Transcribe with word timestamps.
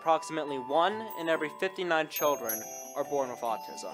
approximately 0.00 0.56
1 0.56 1.06
in 1.20 1.28
every 1.28 1.50
59 1.60 2.08
children 2.08 2.62
are 2.96 3.04
born 3.04 3.28
with 3.28 3.40
autism. 3.40 3.92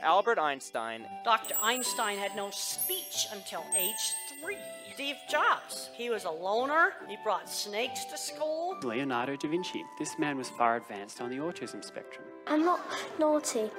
Albert 0.00 0.38
Einstein. 0.38 1.06
Dr. 1.24 1.54
Einstein 1.62 2.18
had 2.18 2.36
no 2.36 2.50
speech 2.50 3.28
until 3.32 3.64
age 3.74 4.12
three. 4.42 4.58
Steve 4.92 5.16
Jobs, 5.30 5.88
he 5.94 6.10
was 6.10 6.24
a 6.24 6.30
loner. 6.30 6.92
He 7.08 7.16
brought 7.24 7.48
snakes 7.48 8.04
to 8.06 8.18
school. 8.18 8.76
Leonardo 8.82 9.36
da 9.36 9.48
Vinci, 9.48 9.82
this 9.98 10.18
man 10.18 10.36
was 10.36 10.50
far 10.50 10.76
advanced 10.76 11.22
on 11.22 11.30
the 11.30 11.36
autism 11.36 11.82
spectrum. 11.82 12.26
I'm 12.46 12.62
not 12.62 12.80
naughty. 13.18 13.70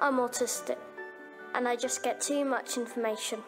I'm 0.00 0.16
autistic. 0.16 0.78
And 1.54 1.68
I 1.68 1.76
just 1.76 2.02
get 2.02 2.20
too 2.20 2.44
much 2.44 2.76
information. 2.76 3.38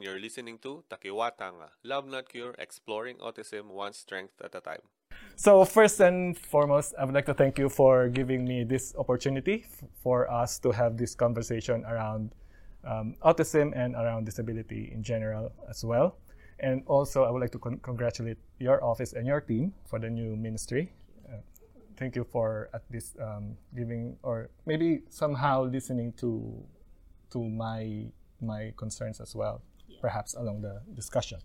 You're 0.00 0.18
listening 0.18 0.58
to 0.58 0.82
Takiwatanga, 0.90 1.70
Love 1.84 2.06
Not 2.08 2.28
Cure, 2.28 2.54
Exploring 2.58 3.18
Autism 3.18 3.66
One 3.66 3.92
Strength 3.92 4.40
at 4.42 4.54
a 4.56 4.60
Time. 4.60 4.82
So 5.38 5.64
first 5.64 6.00
and 6.00 6.36
foremost, 6.36 6.94
I 6.98 7.04
would 7.04 7.14
like 7.14 7.26
to 7.26 7.32
thank 7.32 7.58
you 7.58 7.68
for 7.68 8.08
giving 8.08 8.44
me 8.44 8.64
this 8.64 8.92
opportunity 8.98 9.64
f- 9.64 9.88
for 10.02 10.28
us 10.28 10.58
to 10.58 10.72
have 10.72 10.96
this 10.96 11.14
conversation 11.14 11.84
around 11.84 12.34
um, 12.82 13.14
autism 13.22 13.70
and 13.76 13.94
around 13.94 14.24
disability 14.26 14.90
in 14.92 15.00
general 15.00 15.52
as 15.70 15.84
well. 15.84 16.16
And 16.58 16.82
also, 16.86 17.22
I 17.22 17.30
would 17.30 17.38
like 17.40 17.52
to 17.52 17.58
con- 17.60 17.78
congratulate 17.84 18.38
your 18.58 18.82
office 18.82 19.12
and 19.12 19.28
your 19.28 19.40
team 19.40 19.74
for 19.86 20.00
the 20.00 20.10
new 20.10 20.34
ministry. 20.34 20.90
Uh, 21.28 21.36
thank 21.96 22.16
you 22.16 22.24
for 22.24 22.68
at 22.74 22.82
least 22.90 23.16
um, 23.20 23.56
giving 23.76 24.16
or 24.24 24.50
maybe 24.66 25.02
somehow 25.08 25.62
listening 25.62 26.14
to 26.14 26.66
to 27.30 27.38
my 27.38 28.06
my 28.40 28.72
concerns 28.76 29.20
as 29.20 29.36
well, 29.36 29.62
perhaps 30.00 30.34
along 30.34 30.62
the 30.62 30.82
discussion. 30.96 31.38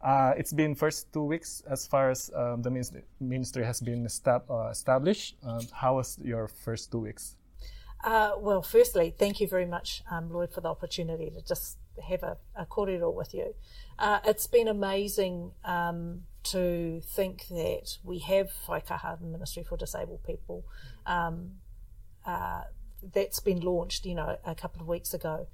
Uh, 0.00 0.32
it's 0.36 0.52
been 0.52 0.74
first 0.74 1.12
two 1.12 1.24
weeks 1.24 1.62
as 1.68 1.86
far 1.86 2.10
as 2.10 2.30
um, 2.34 2.62
the 2.62 2.70
ministry, 2.70 3.02
ministry 3.20 3.64
has 3.64 3.80
been 3.80 4.04
estab- 4.04 4.48
uh, 4.48 4.68
established. 4.70 5.36
Um, 5.44 5.66
how 5.72 5.96
was 5.96 6.18
your 6.22 6.48
first 6.48 6.92
two 6.92 7.00
weeks? 7.00 7.36
Uh, 8.04 8.32
well, 8.38 8.62
firstly, 8.62 9.12
thank 9.18 9.40
you 9.40 9.48
very 9.48 9.66
much, 9.66 10.02
um, 10.10 10.32
Lloyd, 10.32 10.52
for 10.52 10.60
the 10.60 10.68
opportunity 10.68 11.30
to 11.30 11.42
just 11.42 11.78
have 12.08 12.22
a, 12.22 12.36
a 12.54 12.64
cordial 12.64 13.12
with 13.12 13.34
you. 13.34 13.54
Uh, 13.98 14.20
it's 14.24 14.46
been 14.46 14.68
amazing 14.68 15.50
um, 15.64 16.22
to 16.44 17.00
think 17.00 17.48
that 17.48 17.98
we 18.04 18.20
have 18.20 18.50
Whaikaha 18.68 19.20
Ministry 19.20 19.64
for 19.64 19.76
Disabled 19.76 20.22
People. 20.24 20.64
Um, 21.06 21.54
uh, 22.24 22.62
that's 23.12 23.40
been 23.40 23.60
launched, 23.60 24.06
you 24.06 24.14
know, 24.14 24.38
a 24.44 24.54
couple 24.54 24.80
of 24.80 24.86
weeks 24.86 25.12
ago. 25.12 25.48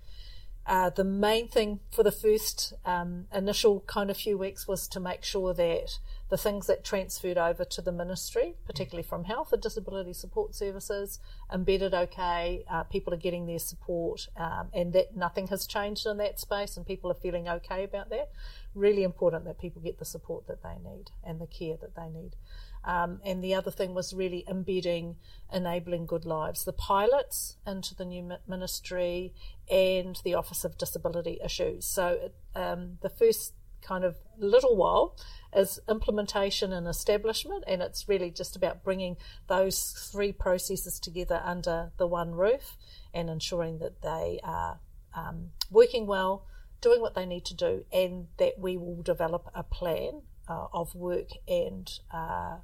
Uh, 0.67 0.89
the 0.89 1.05
main 1.05 1.47
thing 1.47 1.81
for 1.91 2.03
the 2.03 2.13
first 2.13 2.73
um, 2.87 3.27
initial 3.35 3.81
kind 3.87 4.11
of 4.11 4.17
few 4.17 4.39
weeks 4.39 4.67
was 4.67 4.89
to 4.89 4.99
make 4.99 5.23
sure 5.23 5.53
that 5.53 5.99
the 6.31 6.39
things 6.39 6.67
that 6.67 6.83
transferred 6.83 7.37
over 7.37 7.67
to 7.67 7.83
the 7.83 7.93
ministry, 7.93 8.55
particularly 8.67 9.03
from 9.07 9.25
health 9.25 9.53
and 9.53 9.61
disability 9.61 10.15
support 10.15 10.55
services, 10.55 11.21
embedded 11.53 11.93
okay. 11.93 12.65
Uh, 12.71 12.83
people 12.85 13.13
are 13.13 13.19
getting 13.19 13.47
their 13.47 13.59
support, 13.59 14.27
um, 14.39 14.69
and 14.73 14.95
that 14.95 15.15
nothing 15.15 15.49
has 15.49 15.67
changed 15.67 16.07
in 16.07 16.17
that 16.17 16.41
space, 16.41 16.79
and 16.79 16.87
people 16.87 17.11
are 17.11 17.15
feeling 17.15 17.47
okay 17.47 17.85
about 17.85 18.09
that. 18.09 18.31
Really 18.75 19.03
important 19.03 19.45
that 19.45 19.61
people 19.61 19.83
get 19.83 19.99
the 19.99 20.05
support 20.07 20.47
that 20.47 20.63
they 20.63 20.77
need 20.83 21.11
and 21.23 21.41
the 21.41 21.47
care 21.47 21.77
that 21.77 21.95
they 21.95 22.09
need. 22.09 22.37
Um, 22.85 23.21
and 23.25 23.43
the 23.43 23.55
other 23.55 23.71
thing 23.71 23.95
was 23.95 24.13
really 24.13 24.45
embedding 24.49 25.17
enabling 25.53 26.07
good 26.07 26.27
lives, 26.27 26.65
the 26.65 26.73
pilots 26.73 27.57
into 27.67 27.95
the 27.95 28.05
new 28.05 28.33
ministry 28.47 29.33
and 29.71 30.19
the 30.25 30.35
Office 30.35 30.65
of 30.65 30.77
Disability 30.79 31.39
Issues. 31.45 31.85
So 31.87 32.31
um, 32.55 32.99
the 33.03 33.09
first 33.09 33.55
kind 33.83 34.05
of 34.05 34.17
little 34.39 34.77
while 34.77 35.17
is 35.55 35.79
implementation 35.89 36.73
and 36.73 36.89
establishment, 36.89 37.65
and 37.67 37.83
it's 37.83 38.09
really 38.09 38.31
just 38.31 38.57
about 38.57 38.83
bringing 38.83 39.17
those 39.49 40.09
three 40.13 40.33
processes 40.33 40.99
together 40.99 41.41
under 41.45 41.93
the 41.99 42.07
one 42.07 42.33
roof 42.33 42.77
and 43.13 43.31
ensuring 43.31 43.79
that 43.79 44.03
they 44.03 44.41
are 44.43 44.81
um, 45.15 45.51
working 45.71 46.07
well, 46.07 46.47
doing 46.81 47.01
what 47.01 47.15
they 47.15 47.27
need 47.27 47.45
to 47.45 47.55
do, 47.55 47.85
and 47.93 48.27
that 48.39 48.59
we 48.59 48.77
will 48.77 49.03
develop 49.03 49.49
a 49.55 49.63
plan 49.63 50.23
uh, 50.49 50.67
of 50.73 50.95
work 50.95 51.29
and 51.47 52.01
uh, 52.13 52.57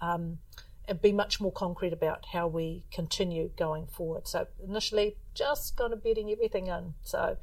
um, 0.00 0.38
and 0.90 1.00
be 1.00 1.12
much 1.12 1.40
more 1.40 1.52
concrete 1.52 1.92
about 1.92 2.26
how 2.32 2.48
we 2.48 2.84
continue 2.92 3.50
going 3.56 3.86
forward. 3.86 4.26
So 4.26 4.48
initially, 4.62 5.16
just 5.34 5.76
kind 5.76 5.92
of 5.92 6.02
bedding 6.02 6.30
everything 6.30 6.66
in. 6.66 6.94
So 7.02 7.36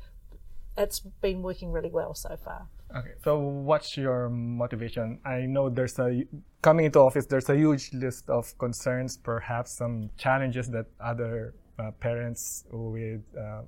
it's 0.78 1.00
been 1.00 1.42
working 1.42 1.72
really 1.72 1.90
well 1.90 2.14
so 2.14 2.38
far. 2.44 2.68
Okay, 2.96 3.14
so 3.24 3.40
what's 3.40 3.96
your 3.96 4.30
motivation? 4.30 5.20
I 5.26 5.42
know 5.42 5.70
there's 5.70 5.98
a 5.98 6.26
coming 6.62 6.86
into 6.86 7.00
office. 7.00 7.26
There's 7.26 7.50
a 7.50 7.56
huge 7.56 7.94
list 7.94 8.30
of 8.30 8.56
concerns, 8.58 9.18
perhaps 9.18 9.72
some 9.72 10.10
challenges 10.18 10.70
that 10.72 10.88
other 11.00 11.54
uh, 11.80 11.92
parents 11.92 12.66
with 12.70 13.22
uh, 13.38 13.62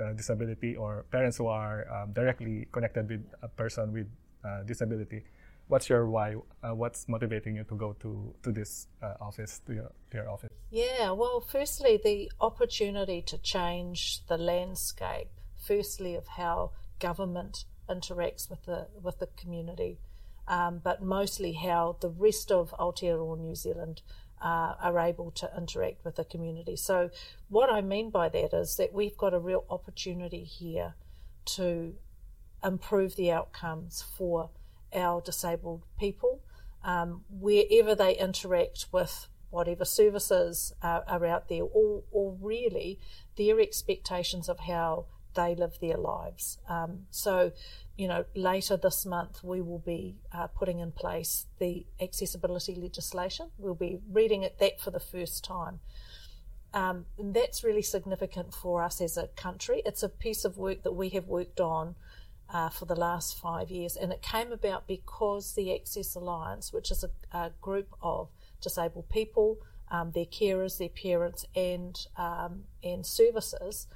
uh, 0.00 0.12
disability 0.14 0.76
or 0.76 1.06
parents 1.10 1.36
who 1.38 1.46
are 1.46 1.86
um, 1.92 2.12
directly 2.12 2.68
connected 2.72 3.08
with 3.08 3.24
a 3.42 3.48
person 3.48 3.92
with 3.92 4.06
uh, 4.44 4.62
disability 4.64 5.22
what's 5.68 5.88
your 5.88 6.06
why? 6.08 6.36
Uh, 6.62 6.74
what's 6.74 7.08
motivating 7.08 7.56
you 7.56 7.64
to 7.64 7.74
go 7.74 7.94
to 8.00 8.34
to 8.42 8.52
this 8.52 8.88
uh, 9.02 9.14
office, 9.20 9.60
to 9.66 9.74
your, 9.74 9.92
to 10.10 10.16
your 10.18 10.30
office? 10.30 10.50
Yeah, 10.70 11.12
well, 11.12 11.40
firstly, 11.40 12.00
the 12.02 12.30
opportunity 12.40 13.22
to 13.22 13.38
change 13.38 14.26
the 14.26 14.38
landscape. 14.38 15.28
Firstly, 15.56 16.14
of 16.14 16.26
how 16.26 16.72
government 16.98 17.64
interacts 17.88 18.50
with 18.50 18.64
the 18.64 18.88
with 19.02 19.18
the 19.18 19.28
community, 19.36 19.98
um, 20.48 20.80
but 20.82 21.02
mostly 21.02 21.52
how 21.52 21.96
the 22.00 22.10
rest 22.10 22.50
of 22.50 22.72
Aotearoa 22.78 23.38
New 23.38 23.54
Zealand. 23.54 24.02
Uh, 24.42 24.74
are 24.82 24.98
able 24.98 25.30
to 25.30 25.48
interact 25.56 26.04
with 26.04 26.16
the 26.16 26.24
community. 26.24 26.76
So, 26.76 27.08
what 27.48 27.70
I 27.70 27.80
mean 27.80 28.10
by 28.10 28.28
that 28.28 28.52
is 28.52 28.76
that 28.76 28.92
we've 28.92 29.16
got 29.16 29.32
a 29.32 29.38
real 29.38 29.64
opportunity 29.70 30.44
here 30.44 30.96
to 31.56 31.94
improve 32.62 33.16
the 33.16 33.32
outcomes 33.32 34.02
for 34.02 34.50
our 34.94 35.20
disabled 35.20 35.82
people 35.98 36.40
um, 36.84 37.24
wherever 37.30 37.94
they 37.94 38.16
interact 38.16 38.86
with 38.92 39.28
whatever 39.50 39.84
services 39.84 40.74
are, 40.82 41.04
are 41.06 41.24
out 41.24 41.48
there, 41.48 41.62
or, 41.62 42.02
or, 42.10 42.36
really 42.40 42.98
their 43.36 43.60
expectations 43.60 44.48
of 44.48 44.58
how 44.60 45.06
they 45.34 45.54
live 45.54 45.78
their 45.80 45.96
lives. 45.96 46.58
Um, 46.68 47.06
so, 47.10 47.52
you 47.96 48.08
know, 48.08 48.24
later 48.34 48.76
this 48.76 49.06
month 49.06 49.42
we 49.44 49.60
will 49.60 49.78
be 49.78 50.16
uh, 50.32 50.48
putting 50.48 50.80
in 50.80 50.92
place 50.92 51.46
the 51.58 51.86
accessibility 52.00 52.74
legislation. 52.74 53.50
We'll 53.56 53.74
be 53.74 54.00
reading 54.10 54.42
it 54.42 54.58
that 54.58 54.80
for 54.80 54.90
the 54.90 55.00
first 55.00 55.44
time. 55.44 55.80
Um, 56.72 57.06
and 57.16 57.32
that's 57.32 57.62
really 57.62 57.82
significant 57.82 58.52
for 58.52 58.82
us 58.82 59.00
as 59.00 59.16
a 59.16 59.28
country. 59.28 59.82
It's 59.86 60.02
a 60.02 60.08
piece 60.08 60.44
of 60.44 60.58
work 60.58 60.82
that 60.82 60.92
we 60.92 61.10
have 61.10 61.26
worked 61.26 61.60
on 61.60 61.94
uh, 62.50 62.68
for 62.68 62.84
the 62.84 62.94
last 62.94 63.38
five 63.38 63.70
years, 63.70 63.96
and 63.96 64.12
it 64.12 64.22
came 64.22 64.52
about 64.52 64.86
because 64.86 65.54
the 65.54 65.74
Access 65.74 66.14
Alliance, 66.14 66.72
which 66.72 66.90
is 66.90 67.04
a, 67.04 67.36
a 67.36 67.50
group 67.60 67.88
of 68.02 68.28
disabled 68.60 69.08
people, 69.08 69.58
um, 69.90 70.12
their 70.12 70.24
carers, 70.24 70.78
their 70.78 70.88
parents, 70.88 71.46
and 71.54 72.06
um, 72.16 72.64
and 72.82 73.04
services, 73.06 73.86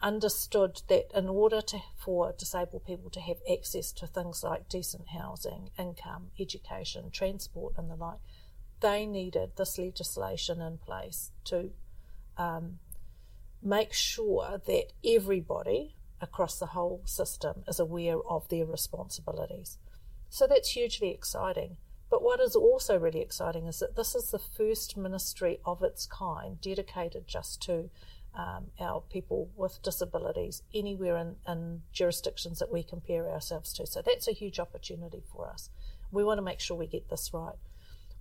understood 0.00 0.82
that 0.88 1.10
in 1.14 1.28
order 1.28 1.60
to, 1.60 1.78
for 1.96 2.32
disabled 2.38 2.84
people 2.86 3.10
to 3.10 3.20
have 3.20 3.38
access 3.50 3.92
to 3.92 4.06
things 4.06 4.44
like 4.44 4.68
decent 4.68 5.08
housing, 5.08 5.70
income, 5.78 6.30
education, 6.38 7.10
transport, 7.10 7.74
and 7.76 7.90
the 7.90 7.96
like, 7.96 8.18
they 8.80 9.06
needed 9.06 9.50
this 9.56 9.76
legislation 9.76 10.60
in 10.60 10.78
place 10.78 11.32
to 11.44 11.70
um, 12.36 12.78
make 13.62 13.92
sure 13.92 14.60
that 14.66 14.92
everybody 15.04 15.96
across 16.20 16.58
the 16.58 16.66
whole 16.66 17.02
system 17.04 17.64
is 17.68 17.80
aware 17.80 18.18
of 18.28 18.48
their 18.48 18.66
responsibilities. 18.66 19.78
So 20.28 20.46
that's 20.46 20.70
hugely 20.70 21.10
exciting. 21.10 21.76
But 22.10 22.22
what 22.22 22.40
is 22.40 22.56
also 22.56 22.98
really 22.98 23.20
exciting 23.20 23.66
is 23.66 23.80
that 23.80 23.96
this 23.96 24.14
is 24.14 24.30
the 24.30 24.38
first 24.38 24.96
ministry 24.96 25.60
of 25.64 25.82
its 25.82 26.06
kind 26.06 26.60
dedicated 26.60 27.26
just 27.26 27.60
to 27.62 27.90
um, 28.34 28.66
our 28.80 29.02
people 29.10 29.50
with 29.56 29.82
disabilities 29.82 30.62
anywhere 30.74 31.16
in, 31.16 31.36
in 31.46 31.82
jurisdictions 31.92 32.58
that 32.60 32.72
we 32.72 32.82
compare 32.82 33.28
ourselves 33.28 33.72
to. 33.74 33.86
So 33.86 34.02
that's 34.04 34.28
a 34.28 34.32
huge 34.32 34.58
opportunity 34.58 35.22
for 35.32 35.48
us. 35.48 35.70
We 36.10 36.24
want 36.24 36.38
to 36.38 36.42
make 36.42 36.60
sure 36.60 36.76
we 36.76 36.86
get 36.86 37.10
this 37.10 37.30
right. 37.34 37.56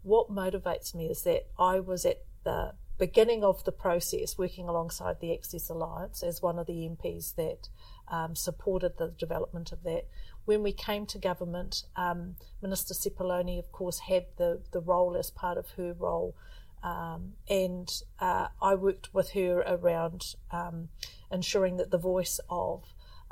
What 0.04 0.32
motivates 0.32 0.96
me 0.96 1.08
is 1.08 1.24
that 1.24 1.48
I 1.58 1.80
was 1.80 2.06
at 2.06 2.24
the 2.44 2.74
beginning 2.98 3.44
of 3.44 3.64
the 3.64 3.72
process, 3.72 4.38
working 4.38 4.68
alongside 4.68 5.20
the 5.20 5.34
Access 5.34 5.70
Alliance 5.70 6.24
as 6.24 6.42
one 6.42 6.58
of 6.58 6.68
the 6.68 6.90
MPs 6.90 7.36
that 7.36 7.70
um, 8.08 8.36
supported 8.36 8.98
the 8.98 9.10
development 9.10 9.72
of 9.72 9.84
that. 9.84 10.08
When 10.46 10.64
we 10.64 10.72
came 10.72 11.06
to 11.08 11.20
government, 11.20 11.84
um, 11.96 12.36
Minister 12.62 12.94
Sepuloni, 12.94 13.60
of 13.60 13.72
course, 13.72 14.00
had 14.00 14.26
the, 14.38 14.62
the 14.72 14.80
role 14.80 15.16
as 15.16 15.30
part 15.30 15.58
of 15.58 15.72
her 15.72 15.94
role. 15.94 16.36
Um, 16.84 17.34
and 17.50 17.90
uh, 18.20 18.48
I 18.62 18.76
worked 18.76 19.14
with 19.14 19.32
her 19.32 19.60
around 19.60 20.36
um, 20.52 20.90
ensuring 21.32 21.78
that 21.78 21.92
the 21.92 21.98
voice 21.98 22.40
of 22.50 22.84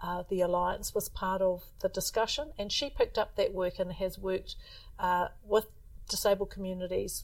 uh, 0.03 0.23
the 0.29 0.41
alliance 0.41 0.93
was 0.93 1.09
part 1.09 1.41
of 1.41 1.63
the 1.79 1.89
discussion, 1.89 2.51
and 2.57 2.71
she 2.71 2.89
picked 2.89 3.17
up 3.17 3.35
that 3.37 3.53
work 3.53 3.79
and 3.79 3.93
has 3.93 4.19
worked 4.19 4.55
uh, 4.99 5.29
with 5.43 5.67
disabled 6.09 6.49
communities 6.49 7.23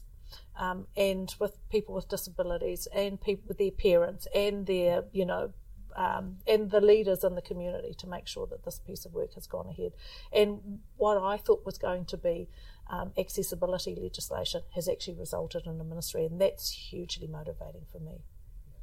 um, 0.58 0.86
and 0.96 1.34
with 1.38 1.56
people 1.70 1.94
with 1.94 2.08
disabilities 2.08 2.88
and 2.94 3.20
people 3.20 3.44
with 3.48 3.58
their 3.58 3.70
parents 3.70 4.26
and 4.34 4.66
their, 4.66 5.04
you 5.12 5.24
know, 5.24 5.52
um, 5.96 6.38
and 6.46 6.70
the 6.70 6.80
leaders 6.80 7.24
in 7.24 7.34
the 7.34 7.42
community 7.42 7.94
to 7.98 8.06
make 8.06 8.26
sure 8.26 8.46
that 8.46 8.64
this 8.64 8.78
piece 8.78 9.04
of 9.04 9.12
work 9.12 9.34
has 9.34 9.46
gone 9.46 9.68
ahead. 9.68 9.92
And 10.32 10.80
what 10.96 11.22
I 11.22 11.36
thought 11.36 11.64
was 11.66 11.78
going 11.78 12.06
to 12.06 12.16
be 12.16 12.48
um, 12.90 13.12
accessibility 13.18 13.94
legislation 13.94 14.62
has 14.74 14.88
actually 14.88 15.18
resulted 15.18 15.66
in 15.66 15.80
a 15.80 15.84
ministry, 15.84 16.24
and 16.26 16.40
that's 16.40 16.70
hugely 16.70 17.26
motivating 17.26 17.86
for 17.90 17.98
me. 18.00 18.22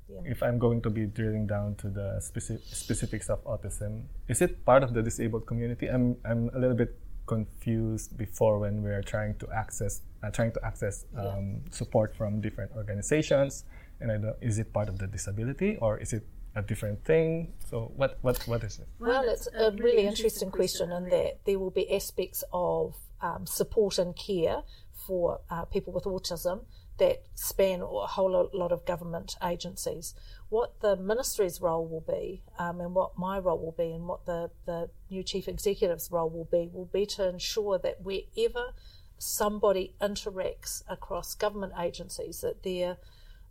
Yeah. 0.08 0.22
If 0.26 0.42
I'm 0.42 0.58
going 0.58 0.82
to 0.82 0.90
be 0.90 1.06
drilling 1.06 1.46
down 1.46 1.76
to 1.76 1.90
the 1.90 2.20
speci- 2.20 2.64
specifics 2.64 3.30
of 3.30 3.44
autism, 3.44 4.06
is 4.28 4.42
it 4.42 4.66
part 4.66 4.82
of 4.82 4.94
the 4.94 5.04
disabled 5.04 5.46
community? 5.46 5.88
I'm 5.88 6.18
I'm 6.26 6.50
a 6.56 6.58
little 6.58 6.76
bit 6.76 6.96
confused 7.30 8.18
before 8.18 8.54
when 8.64 8.76
we 8.86 8.90
are 8.98 9.06
trying 9.14 9.34
to 9.42 9.46
access 9.62 10.02
uh, 10.24 10.32
trying 10.38 10.54
to 10.58 10.62
access 10.70 11.06
um, 11.16 11.26
yeah. 11.26 11.72
support 11.72 12.10
from 12.20 12.42
different 12.42 12.72
organizations, 12.76 13.64
and 14.02 14.12
I 14.12 14.18
don't, 14.18 14.36
is 14.42 14.58
it 14.60 14.74
part 14.74 14.90
of 14.90 14.98
the 14.98 15.08
disability 15.08 15.78
or 15.80 15.92
is 15.98 16.12
it 16.18 16.26
a 16.56 16.64
different 16.72 17.06
thing? 17.06 17.54
So 17.70 17.76
what 17.96 18.18
what 18.26 18.36
what 18.52 18.62
is 18.64 18.80
it? 18.80 18.88
Well, 19.00 19.24
it's 19.34 19.48
a 19.66 19.72
really 19.72 20.06
interesting 20.14 20.52
question 20.60 20.92
in 20.92 21.04
that 21.16 21.32
there 21.46 21.60
will 21.62 21.76
be 21.82 21.86
aspects 22.00 22.44
of 22.52 22.96
um, 23.22 23.46
support 23.46 24.00
and 24.00 24.16
care 24.16 24.58
for 25.06 25.40
uh, 25.50 25.66
people 25.66 25.94
with 25.94 26.06
autism 26.06 26.58
that 27.00 27.24
span 27.34 27.82
a 27.82 27.86
whole 27.86 28.50
lot 28.54 28.72
of 28.72 28.86
government 28.86 29.36
agencies. 29.44 30.14
What 30.50 30.80
the 30.82 30.96
ministry's 30.96 31.62
role 31.62 31.88
will 31.88 32.06
be, 32.08 32.44
um, 32.58 32.80
and 32.80 32.94
what 32.94 33.18
my 33.18 33.40
role 33.40 33.58
will 33.58 33.76
be, 33.78 33.92
and 33.92 34.08
what 34.08 34.26
the, 34.26 34.52
the 34.66 34.90
new 35.10 35.24
chief 35.24 35.48
executive's 35.48 36.12
role 36.12 36.30
will 36.30 36.48
be, 36.52 36.70
will 36.72 36.90
be 36.92 37.06
to 37.08 37.28
ensure 37.28 37.78
that 37.80 38.02
wherever 38.02 38.74
somebody 39.18 39.96
interacts 40.02 40.84
across 40.88 41.36
government 41.36 41.74
agencies, 41.80 42.42
that 42.42 42.64
their 42.64 42.98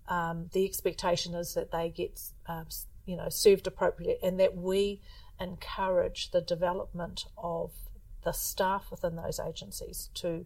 um, 0.09 0.49
the 0.53 0.65
expectation 0.65 1.35
is 1.35 1.53
that 1.55 1.71
they 1.71 1.91
get 1.91 2.19
uh, 2.47 2.65
you 3.05 3.17
know 3.17 3.29
served 3.29 3.67
appropriately, 3.67 4.17
and 4.23 4.41
that 4.41 4.57
we 4.57 5.01
encourage 5.41 6.31
the 6.31 6.41
development 6.41 7.27
of 7.37 7.73
the 8.25 8.33
staff 8.33 8.91
within 8.91 9.17
those 9.17 9.39
agencies 9.39 10.11
to 10.15 10.45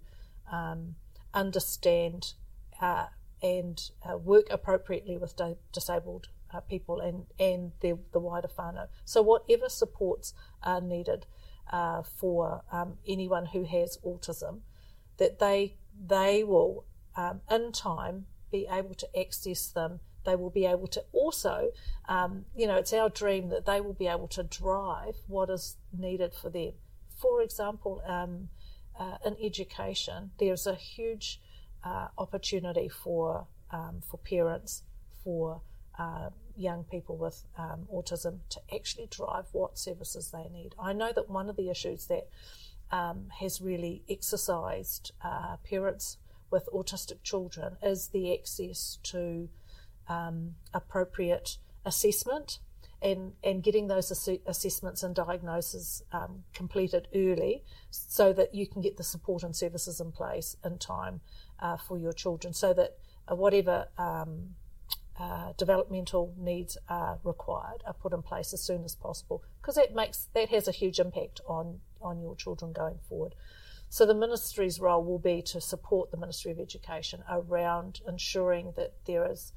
um, 0.52 0.96
understand 1.32 2.34
uh, 2.82 3.06
and 3.42 3.90
uh, 4.08 4.18
work 4.18 4.46
appropriately 4.50 5.16
with 5.16 5.36
di- 5.36 5.56
disabled 5.72 6.28
uh, 6.52 6.60
people 6.60 7.00
and, 7.00 7.24
and 7.38 7.72
the, 7.80 7.98
the 8.12 8.20
wider 8.20 8.48
whānau. 8.48 8.88
So, 9.04 9.22
whatever 9.22 9.68
supports 9.68 10.34
are 10.62 10.82
needed 10.82 11.24
uh, 11.72 12.02
for 12.02 12.62
um, 12.70 12.98
anyone 13.08 13.46
who 13.46 13.64
has 13.64 13.98
autism, 14.04 14.60
that 15.16 15.38
they, 15.38 15.76
they 16.06 16.44
will, 16.44 16.84
um, 17.16 17.40
in 17.50 17.72
time, 17.72 18.26
be 18.50 18.68
able 18.70 18.94
to 18.94 19.18
access 19.18 19.68
them. 19.68 20.00
They 20.24 20.36
will 20.36 20.50
be 20.50 20.66
able 20.66 20.86
to 20.88 21.02
also, 21.12 21.70
um, 22.08 22.44
you 22.54 22.66
know, 22.66 22.76
it's 22.76 22.92
our 22.92 23.08
dream 23.08 23.48
that 23.48 23.64
they 23.64 23.80
will 23.80 23.94
be 23.94 24.06
able 24.06 24.28
to 24.28 24.42
drive 24.42 25.16
what 25.26 25.48
is 25.48 25.78
needed 25.96 26.34
for 26.34 26.50
them 26.50 26.72
for 27.22 27.40
example, 27.40 28.02
um, 28.04 28.48
uh, 28.98 29.16
in 29.24 29.36
education, 29.40 30.32
there's 30.38 30.66
a 30.66 30.74
huge 30.74 31.40
uh, 31.84 32.08
opportunity 32.18 32.88
for 32.88 33.46
um, 33.70 34.02
for 34.08 34.18
parents, 34.18 34.82
for 35.24 35.62
uh, 35.98 36.28
young 36.56 36.84
people 36.84 37.16
with 37.16 37.44
um, 37.56 37.86
autism 37.92 38.40
to 38.50 38.60
actually 38.74 39.06
drive 39.10 39.46
what 39.52 39.78
services 39.78 40.30
they 40.30 40.48
need. 40.52 40.74
I 40.78 40.92
know 40.92 41.12
that 41.14 41.30
one 41.30 41.48
of 41.48 41.56
the 41.56 41.70
issues 41.70 42.06
that 42.06 42.28
um, 42.90 43.28
has 43.40 43.60
really 43.60 44.02
exercised 44.08 45.12
uh, 45.24 45.56
parents 45.64 46.18
with 46.50 46.68
autistic 46.74 47.22
children 47.22 47.76
is 47.82 48.08
the 48.08 48.34
access 48.34 48.98
to 49.04 49.48
um, 50.08 50.56
appropriate 50.74 51.56
assessment 51.86 52.58
and, 53.02 53.32
and 53.42 53.62
getting 53.62 53.88
those 53.88 54.10
ass- 54.10 54.38
assessments 54.46 55.02
and 55.02 55.14
diagnoses 55.14 56.02
um, 56.12 56.44
completed 56.54 57.08
early 57.14 57.64
so 57.90 58.32
that 58.32 58.54
you 58.54 58.66
can 58.66 58.80
get 58.80 58.96
the 58.96 59.02
support 59.02 59.42
and 59.42 59.54
services 59.54 60.00
in 60.00 60.12
place 60.12 60.56
in 60.64 60.78
time 60.78 61.20
uh, 61.60 61.76
for 61.76 61.98
your 61.98 62.12
children 62.12 62.52
so 62.54 62.72
that 62.72 62.96
uh, 63.30 63.34
whatever 63.34 63.88
um, 63.98 64.54
uh, 65.18 65.52
developmental 65.56 66.34
needs 66.38 66.78
are 66.88 67.18
required 67.22 67.82
are 67.86 67.92
put 67.92 68.12
in 68.12 68.22
place 68.22 68.52
as 68.52 68.62
soon 68.62 68.84
as 68.84 68.94
possible 68.94 69.42
because 69.60 69.74
that 69.74 69.94
makes 69.94 70.28
that 70.34 70.48
has 70.48 70.66
a 70.66 70.72
huge 70.72 70.98
impact 70.98 71.40
on 71.46 71.80
on 72.00 72.20
your 72.20 72.34
children 72.34 72.72
going 72.72 72.98
forward. 73.08 73.34
So 73.88 74.06
the 74.06 74.14
ministry's 74.14 74.80
role 74.80 75.04
will 75.04 75.18
be 75.18 75.42
to 75.42 75.60
support 75.60 76.10
the 76.10 76.16
Ministry 76.16 76.50
of 76.50 76.58
Education 76.58 77.22
around 77.28 78.00
ensuring 78.08 78.72
that 78.74 78.94
there 79.04 79.30
is 79.30 79.52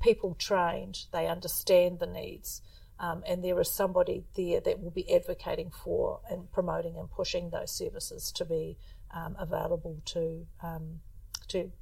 people 0.00 0.34
trained, 0.34 1.06
they 1.12 1.26
understand 1.26 1.98
the 1.98 2.06
needs, 2.06 2.62
um, 3.02 3.24
and 3.26 3.44
there 3.44 3.60
is 3.60 3.70
somebody 3.70 4.24
there 4.36 4.60
that 4.60 4.80
will 4.80 4.92
be 4.92 5.12
advocating 5.12 5.70
for 5.70 6.20
and 6.30 6.50
promoting 6.52 6.96
and 6.96 7.10
pushing 7.10 7.50
those 7.50 7.72
services 7.72 8.30
to 8.32 8.44
be 8.44 8.78
um, 9.12 9.34
available 9.38 10.00
to 10.06 10.46
um, 10.62 11.00
to 11.48 11.72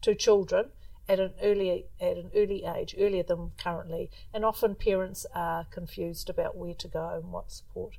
to 0.00 0.14
children 0.14 0.70
at 1.08 1.20
an 1.20 1.34
early 1.42 1.86
at 2.00 2.16
an 2.16 2.30
early 2.34 2.64
age, 2.64 2.94
earlier 2.98 3.22
than 3.22 3.52
currently. 3.58 4.10
And 4.32 4.44
often 4.44 4.74
parents 4.74 5.26
are 5.34 5.66
confused 5.70 6.30
about 6.30 6.56
where 6.56 6.74
to 6.74 6.88
go 6.88 7.10
and 7.10 7.30
what 7.30 7.52
support. 7.52 7.96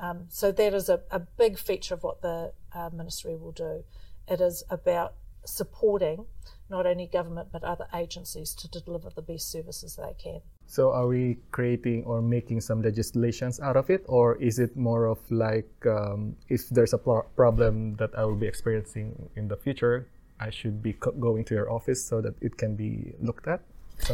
Um, 0.00 0.26
so 0.28 0.50
that 0.52 0.74
is 0.74 0.88
a, 0.88 1.02
a, 1.10 1.18
big 1.18 1.58
feature 1.58 1.94
of 1.94 2.04
what 2.04 2.22
the 2.22 2.52
uh, 2.72 2.88
ministry 2.92 3.34
will 3.34 3.50
do. 3.50 3.82
It 4.28 4.40
is 4.40 4.62
about 4.70 5.14
supporting 5.44 6.26
not 6.70 6.86
only 6.86 7.06
government 7.06 7.48
but 7.50 7.64
other 7.64 7.88
agencies 7.92 8.54
to 8.54 8.68
deliver 8.68 9.10
the 9.10 9.22
best 9.22 9.50
services 9.50 9.96
they 9.96 10.14
can. 10.22 10.40
So 10.68 10.92
are 10.92 11.06
we 11.06 11.38
creating 11.50 12.04
or 12.04 12.20
making 12.20 12.60
some 12.60 12.82
legislations 12.82 13.58
out 13.58 13.76
of 13.76 13.88
it, 13.88 14.04
or 14.06 14.36
is 14.36 14.58
it 14.58 14.76
more 14.76 15.06
of 15.06 15.18
like 15.30 15.72
um, 15.86 16.36
if 16.50 16.68
there's 16.68 16.92
a 16.92 16.98
pl- 16.98 17.26
problem 17.36 17.96
that 17.96 18.10
I 18.16 18.26
will 18.26 18.36
be 18.36 18.46
experiencing 18.46 19.30
in 19.34 19.48
the 19.48 19.56
future, 19.56 20.06
I 20.38 20.50
should 20.50 20.82
be 20.82 20.92
co- 20.92 21.12
going 21.12 21.44
to 21.46 21.54
your 21.54 21.72
office 21.72 22.04
so 22.04 22.20
that 22.20 22.34
it 22.42 22.58
can 22.58 22.76
be 22.76 23.14
looked 23.18 23.48
at? 23.48 23.62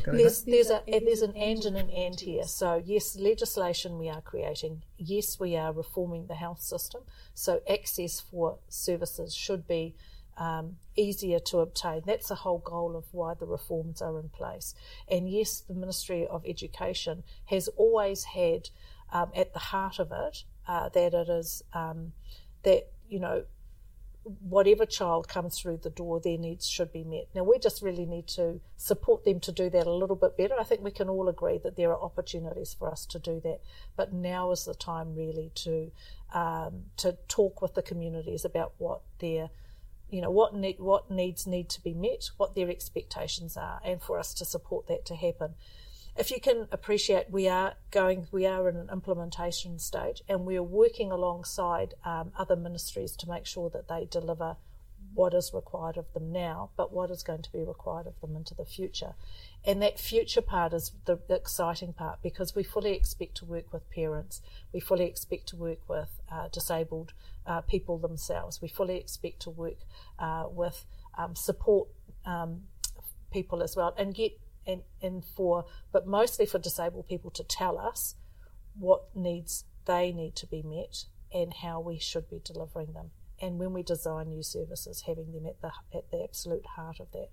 there's, 0.06 0.43
there's, 0.43 0.71
a, 0.71 0.81
there's 0.87 1.23
an 1.23 1.37
and 1.37 1.65
and 1.65 1.77
an 1.77 1.91
and 1.91 2.19
here. 2.19 2.45
So, 2.45 2.81
yes, 2.83 3.17
legislation 3.17 3.99
we 3.99 4.09
are 4.09 4.23
creating. 4.23 4.83
Yes, 4.97 5.39
we 5.41 5.56
are 5.56 5.73
reforming 5.73 6.29
the 6.29 6.37
health 6.37 6.62
system. 6.62 7.03
So, 7.35 7.61
access 7.69 8.21
for 8.21 8.59
services 8.69 9.35
should 9.35 9.67
be 9.67 9.95
um, 10.36 10.76
easier 10.96 11.38
to 11.38 11.58
obtain. 11.58 12.03
That's 12.06 12.29
the 12.29 12.34
whole 12.36 12.58
goal 12.58 12.96
of 12.96 13.05
why 13.12 13.34
the 13.34 13.46
reforms 13.46 14.03
are 14.03 14.19
in 14.19 14.29
place. 14.29 14.74
And 15.08 15.29
yes, 15.29 15.60
the 15.60 15.74
Ministry 15.74 16.26
of 16.26 16.44
Education 16.46 17.22
has 17.46 17.69
always 17.76 18.24
had 18.24 18.70
um, 19.12 19.31
at 19.34 19.53
the 19.53 19.58
heart 19.58 19.98
of 19.98 20.10
it 20.12 20.44
uh, 20.67 20.88
that 20.91 21.14
it 21.14 21.29
is 21.29 21.62
um, 21.72 22.12
that, 22.62 22.88
you 23.08 23.20
know, 23.20 23.44
whatever 24.41 24.86
child 24.86 25.29
comes 25.29 25.58
through 25.58 25.76
the 25.76 25.91
door, 25.91 26.19
their 26.19 26.38
needs 26.38 26.67
should 26.67 26.91
be 26.93 27.05
met. 27.05 27.29
Now, 27.34 27.44
we 27.44 27.58
just 27.58 27.82
really 27.82 28.06
need 28.06 28.26
to 28.29 28.60
support 28.76 29.24
them 29.24 29.38
to 29.41 29.53
do 29.53 29.69
that 29.70 29.86
a 29.86 29.93
little 29.93 30.17
bit 30.17 30.36
better. 30.36 30.55
I 30.58 30.64
think 30.64 30.82
we 30.82 30.91
can 30.91 31.10
all 31.10 31.29
agree 31.29 31.58
that 31.58 31.76
there 31.76 31.91
are 31.91 32.00
opportunities 32.00 32.74
for 32.79 32.91
us 32.91 33.05
to 33.06 33.19
do 33.19 33.41
that, 33.44 33.60
but 33.96 34.12
now 34.12 34.50
is 34.50 34.64
the 34.64 34.74
time 34.74 35.14
really 35.14 35.50
to 35.56 35.93
um, 36.32 36.84
to 36.96 37.17
talk 37.29 37.62
with 37.62 37.74
the 37.74 37.82
communities 37.82 38.44
about 38.44 38.72
what 38.79 39.03
their 39.20 39.50
you 40.15 40.21
know 40.21 40.31
what 40.31 40.55
need, 40.55 40.79
what 40.79 41.11
needs 41.11 41.44
need 41.44 41.69
to 41.71 41.83
be 41.83 41.93
met, 41.93 42.31
what 42.37 42.55
their 42.55 42.71
expectations 42.71 43.56
are, 43.56 43.81
and 43.85 44.01
for 44.01 44.17
us 44.17 44.33
to 44.35 44.44
support 44.44 44.87
that 44.87 45.05
to 45.06 45.17
happen. 45.17 45.55
If 46.17 46.31
you 46.31 46.41
can 46.41 46.69
appreciate, 46.71 47.33
we 47.33 47.49
are 47.49 47.75
going, 47.91 48.29
we 48.31 48.47
are 48.47 48.69
in 48.69 48.77
an 48.77 48.89
implementation 48.93 49.81
stage, 49.81 50.23
and 50.29 50.47
we 50.47 50.56
are 50.56 50.63
working 50.63 51.11
alongside 51.11 51.94
um, 52.05 52.31
other 52.39 52.55
ministries 52.55 53.17
to 53.17 53.29
make 53.29 53.44
sure 53.44 53.69
that 53.71 53.89
they 53.89 54.05
deliver 54.05 54.56
what 55.15 55.33
is 55.33 55.53
required 55.55 55.97
of 55.97 56.13
them 56.13 56.33
now, 56.33 56.71
but 56.77 56.93
what 56.93 57.11
is 57.11 57.23
going 57.23 57.43
to 57.43 57.53
be 57.53 57.63
required 57.63 58.06
of 58.06 58.21
them 58.21 58.37
into 58.37 58.55
the 58.55 58.65
future. 58.65 59.15
And 59.65 59.81
that 59.81 59.99
future 59.99 60.43
part 60.43 60.73
is 60.73 60.93
the, 61.05 61.19
exciting 61.29 61.93
part 61.93 62.21
because 62.23 62.55
we 62.55 62.63
fully 62.63 62.93
expect 62.93 63.37
to 63.39 63.44
work 63.44 63.73
with 63.73 63.89
parents, 63.91 64.43
we 64.73 64.81
fully 64.81 65.05
expect 65.05 65.49
to 65.49 65.56
work 65.56 65.79
with 65.89 66.21
uh, 66.31 66.49
disabled 66.49 67.13
uh, 67.47 67.61
people 67.61 67.99
themselves, 67.99 68.61
we 68.61 68.69
fully 68.69 68.97
expect 68.97 69.41
to 69.43 69.51
work 69.51 69.79
uh, 70.19 70.44
with 70.51 70.85
um, 71.17 71.37
support 71.37 71.89
um, 72.27 72.63
people 73.33 73.63
as 73.63 73.77
well, 73.77 73.94
and 73.97 74.15
get 74.15 74.39
and, 74.67 74.83
and 75.03 75.25
for 75.25 75.67
but 75.93 76.06
mostly 76.06 76.47
for 76.47 76.59
disabled 76.59 77.06
people 77.06 77.31
to 77.31 77.44
tell 77.44 77.79
us 77.79 78.15
what 78.79 79.05
needs 79.15 79.65
they 79.85 80.11
need 80.11 80.35
to 80.35 80.47
be 80.47 80.63
met 80.63 81.05
and 81.33 81.55
how 81.63 81.79
we 81.79 81.99
should 81.99 82.31
be 82.31 82.41
delivering 82.43 82.94
them 82.94 83.11
and 83.44 83.58
when 83.58 83.72
we 83.72 83.82
design 83.82 84.31
new 84.31 84.43
services, 84.43 85.03
having 85.03 85.32
them 85.32 85.46
at 85.46 85.60
the 85.60 85.72
at 85.96 86.10
the 86.10 86.22
absolute 86.22 86.65
heart 86.77 86.98
of 86.98 87.10
that. 87.13 87.29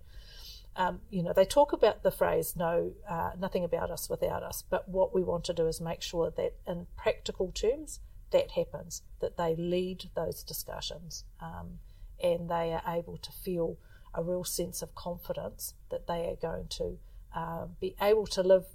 Um, 0.76 1.02
you 1.10 1.22
know, 1.22 1.34
they 1.34 1.46
talk 1.46 1.74
about 1.74 2.04
the 2.04 2.12
phrase 2.12 2.56
"no, 2.56 2.92
uh, 3.10 3.32
nothing 3.40 3.64
about 3.64 3.92
us 3.92 4.10
without 4.10 4.44
us," 4.44 4.64
but 4.70 4.88
what 4.90 5.14
we 5.16 5.24
want 5.24 5.46
to 5.46 5.54
do 5.54 5.68
is 5.68 5.80
make 5.80 6.02
sure 6.02 6.30
that, 6.32 6.54
in 6.68 6.88
practical 6.98 7.52
terms, 7.52 8.00
that 8.32 8.52
happens. 8.52 9.04
That 9.20 9.38
they 9.38 9.56
lead 9.56 10.10
those 10.16 10.44
discussions, 10.44 11.24
um, 11.40 11.80
and 12.22 12.50
they 12.50 12.74
are 12.74 12.84
able 12.88 13.18
to 13.18 13.32
feel 13.32 13.78
a 14.14 14.22
real 14.22 14.44
sense 14.44 14.82
of 14.82 14.94
confidence 14.94 15.74
that 15.90 16.08
they 16.08 16.28
are 16.28 16.36
going 16.36 16.68
to 16.68 16.98
uh, 17.34 17.66
be 17.80 17.96
able 18.02 18.28
to 18.28 18.44
live 18.44 18.66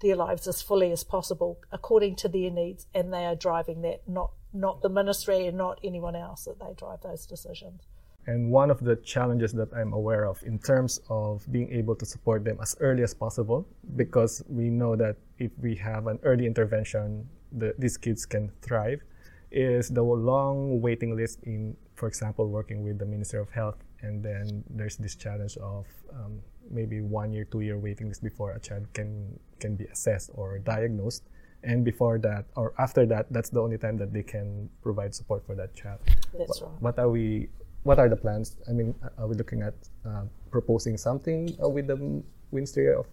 their 0.00 0.16
lives 0.16 0.46
as 0.46 0.60
fully 0.60 0.92
as 0.92 1.04
possible 1.04 1.58
according 1.70 2.16
to 2.16 2.28
their 2.28 2.50
needs, 2.50 2.86
and 2.94 3.12
they 3.12 3.24
are 3.24 3.36
driving 3.36 3.82
that, 3.82 4.06
not 4.06 4.32
not 4.52 4.82
the 4.82 4.88
ministry 4.88 5.46
and 5.46 5.56
not 5.56 5.78
anyone 5.82 6.16
else 6.16 6.44
that 6.44 6.58
they 6.58 6.74
drive 6.76 7.00
those 7.02 7.26
decisions. 7.26 7.82
And 8.26 8.52
one 8.52 8.70
of 8.70 8.78
the 8.84 8.96
challenges 8.96 9.52
that 9.52 9.72
I'm 9.74 9.92
aware 9.92 10.26
of 10.26 10.40
in 10.44 10.58
terms 10.58 11.00
of 11.08 11.44
being 11.50 11.72
able 11.72 11.96
to 11.96 12.06
support 12.06 12.44
them 12.44 12.58
as 12.62 12.76
early 12.78 13.02
as 13.02 13.14
possible, 13.14 13.66
because 13.96 14.44
we 14.48 14.70
know 14.70 14.94
that 14.96 15.16
if 15.38 15.50
we 15.60 15.74
have 15.76 16.06
an 16.06 16.20
early 16.22 16.46
intervention, 16.46 17.28
the, 17.50 17.74
these 17.78 17.96
kids 17.96 18.24
can 18.24 18.52
thrive, 18.62 19.02
is 19.50 19.88
the 19.88 20.02
long 20.02 20.80
waiting 20.80 21.16
list 21.16 21.40
in, 21.42 21.76
for 21.96 22.06
example, 22.06 22.48
working 22.48 22.84
with 22.84 22.98
the 22.98 23.04
Ministry 23.04 23.40
of 23.40 23.50
Health. 23.50 23.76
And 24.02 24.22
then 24.22 24.64
there's 24.70 24.96
this 24.96 25.16
challenge 25.16 25.56
of 25.56 25.86
um, 26.14 26.40
maybe 26.70 27.00
one 27.00 27.32
year, 27.32 27.44
two 27.44 27.60
year 27.60 27.78
waiting 27.78 28.08
list 28.08 28.22
before 28.22 28.52
a 28.52 28.60
child 28.60 28.86
can 28.94 29.38
can 29.60 29.76
be 29.76 29.84
assessed 29.84 30.30
or 30.34 30.58
diagnosed. 30.58 31.22
And 31.64 31.84
before 31.84 32.18
that, 32.18 32.46
or 32.56 32.74
after 32.78 33.06
that, 33.06 33.26
that's 33.30 33.50
the 33.50 33.60
only 33.60 33.78
time 33.78 33.96
that 33.98 34.12
they 34.12 34.22
can 34.22 34.68
provide 34.82 35.14
support 35.14 35.46
for 35.46 35.54
that 35.54 35.74
child. 35.74 36.00
That's 36.36 36.60
what, 36.60 36.70
right. 36.70 36.82
What 36.82 36.98
are 36.98 37.08
we? 37.08 37.48
What 37.84 37.98
are 37.98 38.08
the 38.08 38.16
plans? 38.16 38.56
I 38.68 38.72
mean, 38.72 38.94
are 39.18 39.26
we 39.26 39.34
looking 39.34 39.62
at 39.62 39.74
uh, 40.06 40.24
proposing 40.50 40.96
something 40.96 41.56
uh, 41.62 41.68
with 41.68 41.86
the 41.86 42.22
Ministry 42.52 42.92
of 42.94 43.06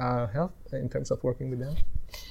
uh, 0.00 0.26
Health 0.28 0.52
in 0.72 0.88
terms 0.88 1.10
of 1.10 1.22
working 1.22 1.50
with 1.50 1.60
them? 1.60 1.76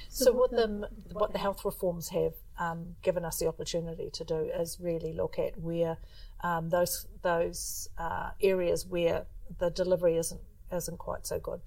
So 0.08 0.32
what 0.32 0.50
the 0.50 0.88
what 1.12 1.32
the 1.32 1.38
health 1.38 1.64
reforms 1.64 2.08
have 2.08 2.34
um, 2.58 2.96
given 3.02 3.24
us 3.24 3.38
the 3.38 3.46
opportunity 3.46 4.10
to 4.10 4.24
do 4.24 4.50
is 4.58 4.78
really 4.80 5.12
look 5.12 5.38
at 5.38 5.58
where 5.60 5.98
um, 6.42 6.70
those 6.70 7.06
those 7.22 7.88
uh, 7.98 8.30
areas 8.40 8.86
where 8.86 9.26
the 9.58 9.70
delivery 9.70 10.16
isn't 10.16 10.40
isn't 10.72 10.98
quite 10.98 11.26
so 11.26 11.38
good 11.38 11.60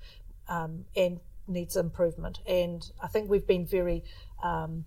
um, 0.48 0.86
and 0.96 1.20
needs 1.50 1.76
improvement. 1.76 2.40
And 2.46 2.90
I 3.02 3.08
think 3.08 3.30
we've 3.30 3.48
been 3.48 3.66
very 3.66 4.04
um, 4.44 4.86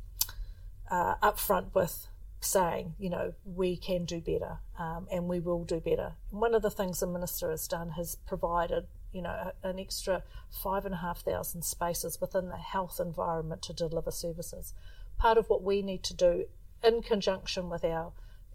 uh, 0.91 1.15
upfront 1.17 1.75
with 1.75 2.07
saying, 2.41 2.95
you 2.99 3.09
know, 3.09 3.35
we 3.45 3.77
can 3.77 4.05
do 4.05 4.21
better 4.21 4.59
um, 4.79 5.07
and 5.11 5.29
we 5.29 5.41
will 5.41 5.65
do 5.65 5.81
better. 5.81 6.13
One 6.31 6.55
of 6.55 6.63
the 6.63 6.71
things 6.71 7.01
the 7.01 7.07
minister 7.07 7.51
has 7.51 7.69
done 7.69 7.91
has 7.91 8.17
provided, 8.27 8.87
you 9.13 9.23
know, 9.23 9.53
an 9.63 9.79
extra 9.79 10.23
five 10.51 10.85
and 10.85 10.95
a 10.95 10.99
half 10.99 11.21
thousand 11.21 11.63
spaces 11.63 12.21
within 12.21 12.49
the 12.49 12.57
health 12.57 12.99
environment 13.01 13.63
to 13.63 13.73
deliver 13.73 14.11
services. 14.11 14.75
Part 15.19 15.39
of 15.39 15.49
what 15.49 15.63
we 15.63 15.83
need 15.83 16.03
to 16.05 16.15
do 16.15 16.47
in 16.83 17.03
conjunction 17.03 17.69
with 17.69 17.85
our 17.85 18.13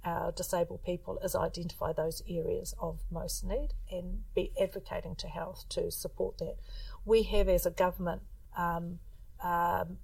our 0.08 0.32
disabled 0.32 0.84
people 0.86 1.20
is 1.20 1.36
identify 1.36 1.92
those 1.92 2.24
areas 2.30 2.74
of 2.80 3.00
most 3.12 3.44
need 3.44 3.70
and 3.92 4.24
be 4.34 4.54
advocating 4.62 5.16
to 5.16 5.28
health 5.28 5.66
to 5.70 5.92
support 5.92 6.38
that. 6.38 6.56
We 7.08 7.24
have, 7.24 7.48
as 7.48 7.66
a 7.66 7.72
government, 7.72 8.22
um, 8.58 9.00
um, 9.42 9.98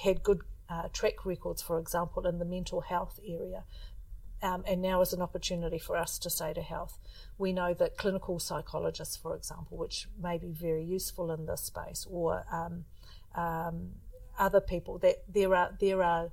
had 0.00 0.22
good 0.22 0.42
uh, 0.68 0.86
track 0.92 1.26
records, 1.26 1.60
for 1.60 1.80
example, 1.80 2.24
in 2.24 2.38
the 2.38 2.44
mental 2.44 2.82
health 2.82 3.18
area. 3.26 3.64
Um, 4.40 4.62
and 4.66 4.80
now 4.80 5.00
is 5.00 5.12
an 5.12 5.20
opportunity 5.20 5.78
for 5.78 5.96
us 5.96 6.18
to 6.20 6.30
say 6.30 6.54
to 6.54 6.62
health, 6.62 6.98
we 7.36 7.52
know 7.52 7.74
that 7.74 7.98
clinical 7.98 8.38
psychologists, 8.38 9.16
for 9.16 9.34
example, 9.34 9.76
which 9.76 10.06
may 10.22 10.38
be 10.38 10.52
very 10.52 10.84
useful 10.84 11.32
in 11.32 11.46
this 11.46 11.62
space, 11.62 12.06
or 12.08 12.46
um, 12.52 12.84
um, 13.34 13.90
other 14.38 14.60
people, 14.60 14.98
that 14.98 15.24
there 15.28 15.52
are 15.54 15.76
there 15.80 16.02
are 16.02 16.30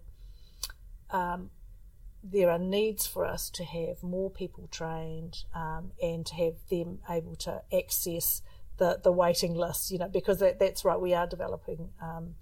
there 2.24 2.52
are 2.52 2.60
needs 2.60 3.08
for 3.08 3.26
us 3.26 3.50
to 3.50 3.64
have 3.64 4.04
more 4.04 4.30
people 4.30 4.68
trained 4.70 5.44
um, 5.56 5.92
and 6.02 6.26
to 6.26 6.36
have 6.36 6.56
them 6.70 7.00
able 7.10 7.36
to 7.36 7.62
access 7.76 8.42
the, 8.78 9.00
the 9.04 9.12
waiting 9.12 9.56
list, 9.56 9.92
you 9.92 9.98
know, 9.98 10.08
because 10.08 10.40
that, 10.40 10.60
that's 10.60 10.86
right, 10.86 11.00
we 11.00 11.14
are 11.14 11.28
developing. 11.28 11.90
Um, 12.02 12.36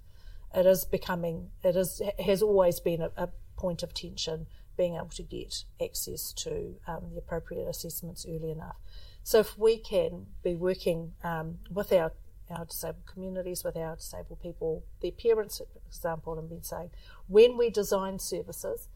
it 0.54 0.66
is 0.66 0.84
becoming, 0.84 1.50
it 1.62 1.76
is 1.76 2.00
has 2.24 2.42
always 2.42 2.80
been 2.80 3.02
a, 3.02 3.10
a, 3.16 3.28
point 3.56 3.82
of 3.82 3.94
tension 3.94 4.46
being 4.76 4.96
able 4.96 5.08
to 5.08 5.22
get 5.22 5.64
access 5.82 6.30
to 6.34 6.74
um, 6.86 7.06
the 7.14 7.18
appropriate 7.18 7.66
assessments 7.66 8.26
early 8.28 8.50
enough. 8.50 8.76
So 9.22 9.38
if 9.38 9.56
we 9.56 9.78
can 9.78 10.26
be 10.44 10.54
working 10.54 11.14
um, 11.24 11.58
with 11.70 11.90
our 11.90 12.12
our 12.50 12.64
disabled 12.64 13.06
communities, 13.06 13.64
with 13.64 13.76
our 13.76 13.96
disabled 13.96 14.40
people, 14.40 14.84
their 15.00 15.10
parents, 15.10 15.58
for 15.58 15.80
example, 15.88 16.38
and 16.38 16.48
been 16.48 16.62
saying, 16.62 16.90
when 17.26 17.56
we 17.56 17.70
design 17.70 18.18
services, 18.18 18.88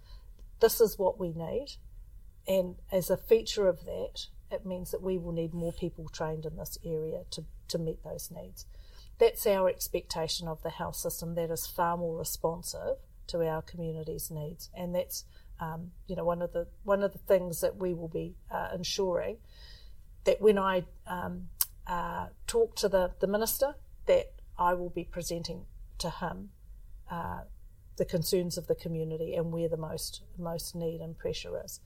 this 0.61 0.81
is 0.81 0.99
what 0.99 1.19
we 1.19 1.33
need. 1.33 1.77
And 2.47 2.77
as 2.93 3.11
a 3.11 3.17
feature 3.17 3.67
of 3.67 3.85
that, 3.85 4.27
it 4.51 4.67
means 4.67 4.91
that 4.91 5.03
we 5.03 5.19
will 5.19 5.33
need 5.33 5.55
more 5.55 5.73
people 5.73 6.09
trained 6.09 6.45
in 6.45 6.57
this 6.57 6.79
area 6.85 7.23
to, 7.31 7.45
to 7.69 7.79
meet 7.79 8.03
those 8.03 8.31
needs. 8.31 8.67
That's 9.19 9.47
our 9.47 9.69
expectation 9.69 10.49
of 10.49 10.63
the 10.63 10.71
health 10.71 10.97
system 10.97 11.35
that 11.35 11.51
is 11.51 11.67
far 11.67 11.97
more 11.97 12.19
responsive 12.19 12.97
to 13.29 13.47
our 13.47 13.63
community's 13.63 14.31
needs. 14.31 14.71
And 14.75 14.95
that's 14.95 15.25
um, 15.61 15.91
you 16.07 16.17
know 16.17 16.25
one 16.25 16.43
of 16.43 16.53
the 16.53 16.67
one 16.85 17.03
of 17.03 17.13
the 17.13 17.19
things 17.19 17.61
that 17.61 17.77
we 17.77 17.93
will 17.95 18.09
be 18.09 18.35
uh, 18.51 18.69
ensuring 18.75 19.37
that 20.25 20.41
when 20.41 20.59
I 20.59 20.85
um, 21.07 21.49
uh, 21.87 22.27
talk 22.47 22.77
to 22.77 22.89
the, 22.89 23.13
the 23.21 23.27
minister, 23.27 23.75
that 24.07 24.33
I 24.59 24.75
will 24.75 24.91
be 24.91 25.05
presenting 25.05 25.65
to 25.99 26.11
him 26.11 26.51
uh, 27.11 27.41
the 27.97 28.05
concerns 28.05 28.57
of 28.57 28.67
the 28.67 28.75
community 28.75 29.35
and 29.35 29.53
where 29.53 29.69
the 29.69 29.77
most 29.77 30.23
most 30.39 30.75
need 30.75 31.01
and 31.01 31.19
pressure 31.19 31.61
is. 31.63 31.81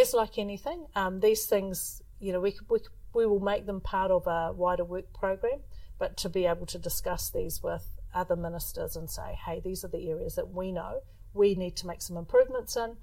As 0.00 0.12
like 0.12 0.38
anything, 0.38 0.86
um, 0.94 1.20
these 1.20 1.46
things, 1.46 2.02
you 2.20 2.32
know, 2.32 2.40
we, 2.40 2.56
we 2.68 2.80
we 3.14 3.26
will 3.26 3.40
make 3.40 3.66
them 3.66 3.80
part 3.80 4.10
of 4.10 4.26
a 4.26 4.52
wider 4.52 4.84
work 4.84 5.12
program, 5.12 5.60
but 5.98 6.16
to 6.16 6.28
be 6.28 6.46
able 6.46 6.66
to 6.66 6.78
discuss 6.78 7.30
these 7.30 7.62
with 7.62 7.86
other 8.12 8.34
ministers 8.34 8.96
and 8.96 9.08
say, 9.08 9.38
hey, 9.46 9.60
these 9.64 9.84
are 9.84 9.88
the 9.88 10.10
areas 10.10 10.34
that 10.34 10.52
we 10.52 10.72
know 10.72 11.00
we 11.34 11.54
need 11.54 11.76
to 11.76 11.86
make 11.86 12.00
some 12.00 12.16
improvements 12.16 12.76
in. 12.76 12.96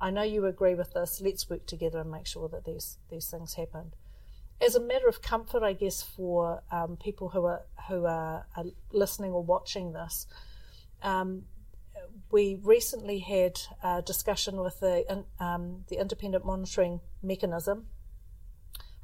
I 0.00 0.10
know 0.10 0.22
you 0.22 0.44
agree 0.46 0.74
with 0.74 0.92
this. 0.92 1.20
Let's 1.20 1.48
work 1.48 1.66
together 1.66 2.00
and 2.00 2.10
make 2.10 2.26
sure 2.26 2.48
that 2.48 2.64
these 2.64 2.98
these 3.10 3.30
things 3.30 3.54
happen. 3.54 3.94
As 4.60 4.74
a 4.74 4.80
matter 4.80 5.08
of 5.08 5.22
comfort, 5.22 5.62
I 5.62 5.72
guess 5.72 6.02
for 6.02 6.62
um, 6.70 6.96
people 6.96 7.30
who 7.30 7.44
are 7.46 7.62
who 7.88 8.04
are, 8.04 8.46
are, 8.56 8.64
listening 8.92 9.32
or 9.32 9.42
watching 9.42 9.92
this, 9.92 10.26
um, 11.02 11.44
we 12.30 12.58
recently 12.62 13.20
had 13.20 13.60
a 13.82 14.02
discussion 14.02 14.58
with 14.58 14.80
the 14.80 15.24
um, 15.38 15.84
the 15.88 16.00
independent 16.00 16.44
monitoring 16.44 17.00
mechanism, 17.22 17.86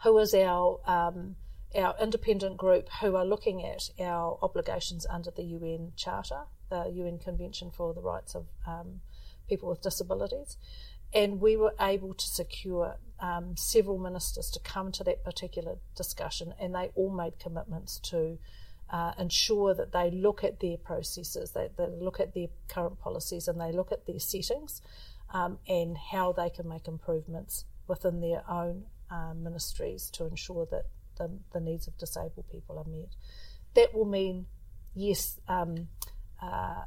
who 0.03 0.19
is 0.19 0.35
our 0.35 0.81
um, 0.87 1.37
our 1.75 1.95
independent 2.01 2.57
group 2.57 2.89
who 3.01 3.17
are 3.17 3.25
looking 3.25 3.65
at 3.65 3.91
our 4.01 4.39
obligations 4.43 5.07
under 5.11 5.31
the 5.31 5.43
UN 5.43 5.93
Charter, 5.97 6.43
the 6.71 6.91
UN 6.95 7.19
Convention 7.19 7.71
for 7.71 7.93
the 7.95 8.03
Rights 8.03 8.35
of 8.35 8.47
um, 8.67 9.01
People 9.49 9.69
with 9.69 9.83
Disabilities, 9.83 10.57
and 11.13 11.41
we 11.41 11.57
were 11.57 11.75
able 11.81 12.15
to 12.15 12.27
secure 12.27 12.97
um, 13.21 13.57
several 13.57 13.99
ministers 13.99 14.51
to 14.51 14.61
come 14.61 14.93
to 14.93 15.05
that 15.05 15.25
particular 15.25 15.77
discussion, 15.97 16.55
and 16.61 16.75
they 16.75 16.91
all 16.95 17.11
made 17.11 17.39
commitments 17.39 17.99
to 18.01 18.39
uh, 18.91 19.13
ensure 19.19 19.75
that 19.75 19.93
they 19.93 20.11
look 20.11 20.45
at 20.45 20.61
their 20.61 20.77
processes, 20.77 21.53
they, 21.53 21.69
they, 21.77 21.87
look 21.87 22.21
at 22.21 22.35
their 22.35 22.49
current 22.69 23.01
policies, 23.01 23.49
and 23.49 23.61
they 23.61 23.73
look 23.73 23.91
at 23.93 24.07
their 24.07 24.19
settings 24.19 24.83
um, 25.33 25.59
and 25.69 25.97
how 25.97 26.33
they 26.33 26.51
can 26.51 26.69
make 26.69 26.87
improvements 26.87 27.65
within 27.89 28.21
their 28.21 28.49
own 28.49 28.85
uh, 29.11 29.35
ministries 29.35 30.11
to 30.11 30.27
ensure 30.27 30.67
that 30.71 30.87
the, 31.19 31.31
the, 31.53 31.61
needs 31.61 31.87
of 31.87 31.97
disabled 31.99 32.47
people 32.51 32.79
are 32.79 32.91
met. 32.91 33.15
That 33.75 33.95
will 33.95 34.05
mean, 34.05 34.47
yes, 34.95 35.41
um, 35.49 35.89
uh, 36.43 36.85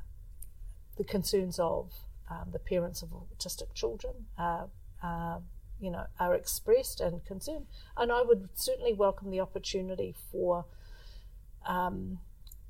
the 0.97 1.03
concerns 1.03 1.59
of 1.59 1.91
um, 2.29 2.49
the 2.51 2.59
parents 2.59 3.01
of 3.01 3.09
autistic 3.09 3.73
children. 3.73 4.13
Uh, 4.37 4.65
uh, 5.03 5.39
you 5.79 5.91
know, 5.91 6.05
are 6.19 6.33
expressed 6.33 6.99
and 6.99 7.23
concerned, 7.23 7.67
and 7.95 8.11
I 8.11 8.23
would 8.23 8.49
certainly 8.55 8.93
welcome 8.93 9.29
the 9.29 9.39
opportunity 9.41 10.15
for 10.31 10.65
um, 11.67 12.19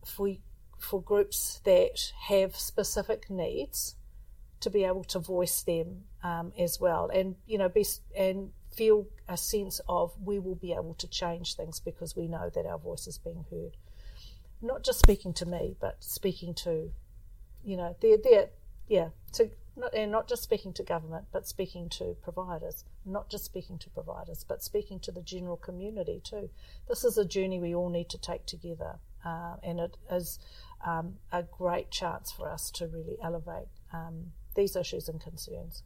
for 0.05 0.29
for 0.77 1.01
groups 1.01 1.59
that 1.63 2.13
have 2.27 2.55
specific 2.55 3.29
needs 3.29 3.95
to 4.59 4.69
be 4.69 4.83
able 4.83 5.03
to 5.03 5.19
voice 5.19 5.61
them 5.63 6.03
um, 6.23 6.51
as 6.57 6.79
well, 6.79 7.09
and 7.13 7.35
you 7.45 7.57
know, 7.57 7.69
be 7.69 7.85
and 8.15 8.51
feel 8.75 9.07
a 9.27 9.37
sense 9.37 9.81
of 9.87 10.13
we 10.23 10.39
will 10.39 10.55
be 10.55 10.71
able 10.71 10.93
to 10.95 11.07
change 11.07 11.55
things 11.55 11.79
because 11.79 12.15
we 12.15 12.27
know 12.27 12.49
that 12.53 12.65
our 12.65 12.77
voice 12.77 13.07
is 13.07 13.17
being 13.17 13.45
heard. 13.49 13.77
Not 14.61 14.83
just 14.83 14.99
speaking 14.99 15.33
to 15.33 15.45
me, 15.45 15.75
but 15.79 15.97
speaking 15.99 16.53
to, 16.55 16.91
you 17.63 17.77
know, 17.77 17.95
they're, 18.01 18.17
they're 18.23 18.49
yeah, 18.87 19.09
to 19.33 19.49
not, 19.77 19.93
and 19.93 20.11
not 20.11 20.27
just 20.27 20.43
speaking 20.43 20.73
to 20.73 20.83
government, 20.83 21.25
but 21.31 21.47
speaking 21.47 21.89
to 21.89 22.15
providers. 22.21 22.83
Not 23.05 23.29
just 23.29 23.45
speaking 23.45 23.77
to 23.79 23.89
providers, 23.89 24.45
but 24.47 24.63
speaking 24.63 24.99
to 25.01 25.11
the 25.11 25.21
general 25.21 25.57
community 25.57 26.21
too. 26.23 26.49
This 26.87 27.03
is 27.03 27.17
a 27.17 27.25
journey 27.25 27.59
we 27.59 27.75
all 27.75 27.89
need 27.89 28.09
to 28.09 28.17
take 28.17 28.45
together, 28.45 28.99
uh, 29.25 29.55
and 29.63 29.79
it 29.79 29.97
is 30.11 30.39
um, 30.85 31.15
a 31.31 31.43
great 31.43 31.91
chance 31.91 32.31
for 32.31 32.49
us 32.49 32.71
to 32.71 32.87
really 32.87 33.17
elevate 33.23 33.67
um, 33.93 34.31
these 34.55 34.75
issues 34.75 35.07
and 35.07 35.21
concerns. 35.21 35.83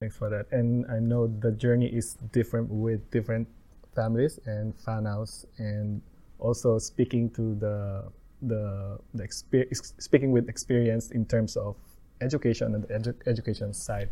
Thanks 0.00 0.16
for 0.16 0.28
that. 0.30 0.46
And 0.50 0.86
I 0.90 0.98
know 0.98 1.26
the 1.26 1.52
journey 1.52 1.86
is 1.86 2.14
different 2.32 2.68
with 2.68 3.10
different 3.10 3.48
families 3.94 4.40
and 4.46 4.74
families, 4.80 5.46
and 5.58 6.02
also 6.38 6.78
speaking 6.78 7.30
to 7.30 7.54
the 7.54 8.04
the, 8.42 8.98
the 9.14 9.22
exper- 9.22 10.02
speaking 10.02 10.30
with 10.30 10.48
experience 10.48 11.10
in 11.10 11.24
terms 11.24 11.56
of 11.56 11.76
education 12.20 12.74
and 12.74 12.84
the 12.84 12.88
edu- 12.94 13.26
education 13.26 13.72
side. 13.72 14.10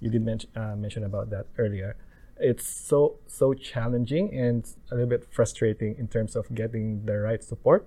You 0.00 0.10
did 0.10 0.24
mention 0.24 0.50
uh, 0.56 0.76
mention 0.76 1.04
about 1.04 1.30
that 1.30 1.46
earlier. 1.58 1.96
It's 2.38 2.66
so 2.66 3.18
so 3.26 3.54
challenging 3.54 4.34
and 4.34 4.66
a 4.90 4.94
little 4.94 5.08
bit 5.08 5.26
frustrating 5.30 5.96
in 5.98 6.08
terms 6.08 6.36
of 6.36 6.52
getting 6.54 7.04
the 7.06 7.18
right 7.18 7.42
support 7.42 7.86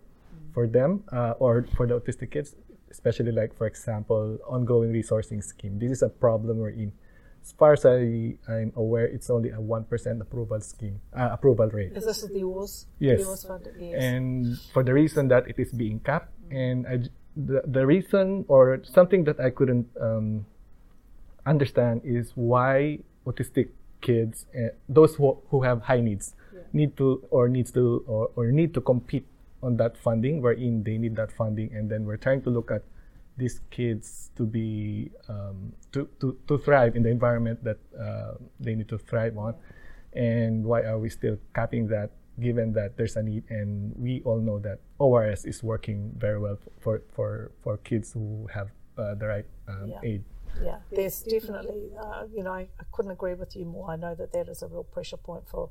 for 0.54 0.68
them 0.68 1.04
uh, 1.12 1.34
or 1.40 1.66
for 1.76 1.86
the 1.86 2.00
autistic 2.00 2.32
kids, 2.32 2.56
especially 2.90 3.32
like 3.32 3.54
for 3.56 3.68
example, 3.68 4.38
ongoing 4.48 4.94
resourcing 4.94 5.44
scheme. 5.44 5.80
This 5.80 5.92
is 5.92 6.02
a 6.02 6.10
problem 6.10 6.60
we're 6.60 6.70
in 6.70 6.94
as 7.48 7.54
far 7.54 7.74
as 7.74 7.86
I, 7.86 8.36
I'm 8.52 8.74
aware, 8.76 9.06
it's 9.06 9.30
only 9.30 9.52
a 9.52 9.58
1% 9.58 10.22
approval 10.22 10.60
scheme, 10.60 11.00
uh, 11.16 11.30
approval 11.32 11.70
rate. 11.70 11.94
Is 11.96 12.06
this 12.06 12.22
the? 12.22 12.44
Yes. 13.00 13.20
Yes. 13.80 14.04
And 14.04 14.60
for 14.74 14.84
the 14.84 14.94
reason 14.94 15.30
that 15.30 15.48
it 15.48 15.58
is 15.58 15.72
being 15.72 16.02
capped, 16.02 16.34
and 16.52 16.86
I, 16.86 17.08
the, 17.38 17.62
the 17.66 17.86
reason 17.86 18.46
or 18.48 18.82
something 18.84 19.24
that 19.26 19.40
I 19.40 19.50
couldn't 19.52 19.88
um, 20.02 20.46
understand 21.46 22.02
is 22.04 22.32
why 22.36 23.00
autistic 23.26 23.70
kids, 24.02 24.46
uh, 24.56 24.70
those 24.90 25.16
who, 25.16 25.38
who 25.50 25.62
have 25.62 25.84
high 25.84 26.02
needs, 26.02 26.36
yeah. 26.54 26.62
need 26.74 26.98
to 26.98 27.24
or 27.30 27.48
needs 27.48 27.72
to 27.74 28.04
or, 28.08 28.32
or 28.36 28.52
need 28.52 28.74
to 28.74 28.82
compete 28.82 29.26
on 29.62 29.78
that 29.78 29.98
funding, 29.98 30.42
wherein 30.42 30.84
they 30.84 30.98
need 30.98 31.16
that 31.16 31.32
funding, 31.32 31.74
and 31.74 31.90
then 31.90 32.06
we're 32.06 32.18
trying 32.18 32.42
to 32.44 32.50
look 32.50 32.72
at 32.72 32.84
these 33.38 33.62
kids 33.70 34.32
to 34.36 34.44
be 34.44 35.12
um, 35.30 35.74
to, 35.92 36.10
to, 36.20 36.38
to 36.48 36.58
thrive 36.58 36.96
in 36.96 37.04
the 37.04 37.10
environment 37.10 37.64
that 37.64 37.78
uh, 38.00 38.34
they 38.60 38.74
need 38.74 38.90
to 38.90 38.98
thrive 38.98 39.38
on 39.38 39.54
and 40.14 40.66
why 40.66 40.82
are 40.82 40.98
we 40.98 41.10
still 41.10 41.38
capping 41.54 41.88
that 41.88 42.10
given 42.40 42.74
that 42.74 42.98
there's 42.98 43.16
a 43.16 43.24
need 43.24 43.44
and 43.50 43.94
we 43.98 44.22
all 44.26 44.40
know 44.40 44.60
that 44.60 44.80
ORS 45.00 45.46
is 45.46 45.64
working 45.64 46.14
very 46.18 46.40
well 46.40 46.58
for 46.80 47.02
for, 47.14 47.52
for 47.64 47.78
kids 47.78 48.14
who 48.14 48.48
have 48.54 48.70
uh, 48.98 49.16
the 49.16 49.26
right 49.26 49.46
um, 49.68 49.90
yeah. 49.90 50.00
aid 50.04 50.24
yeah 50.64 50.78
there's 50.92 51.22
definitely 51.24 51.92
uh, 52.00 52.24
you 52.34 52.44
know 52.44 52.52
I, 52.52 52.68
I, 52.80 52.84
couldn't 52.92 53.12
agree 53.12 53.34
with 53.34 53.56
you 53.56 53.66
more 53.66 53.92
I 53.92 53.96
know 53.96 54.16
that 54.16 54.34
that 54.34 54.50
is 54.50 54.62
a 54.62 54.68
real 54.68 54.84
pressure 54.84 55.18
point 55.18 55.48
for 55.48 55.70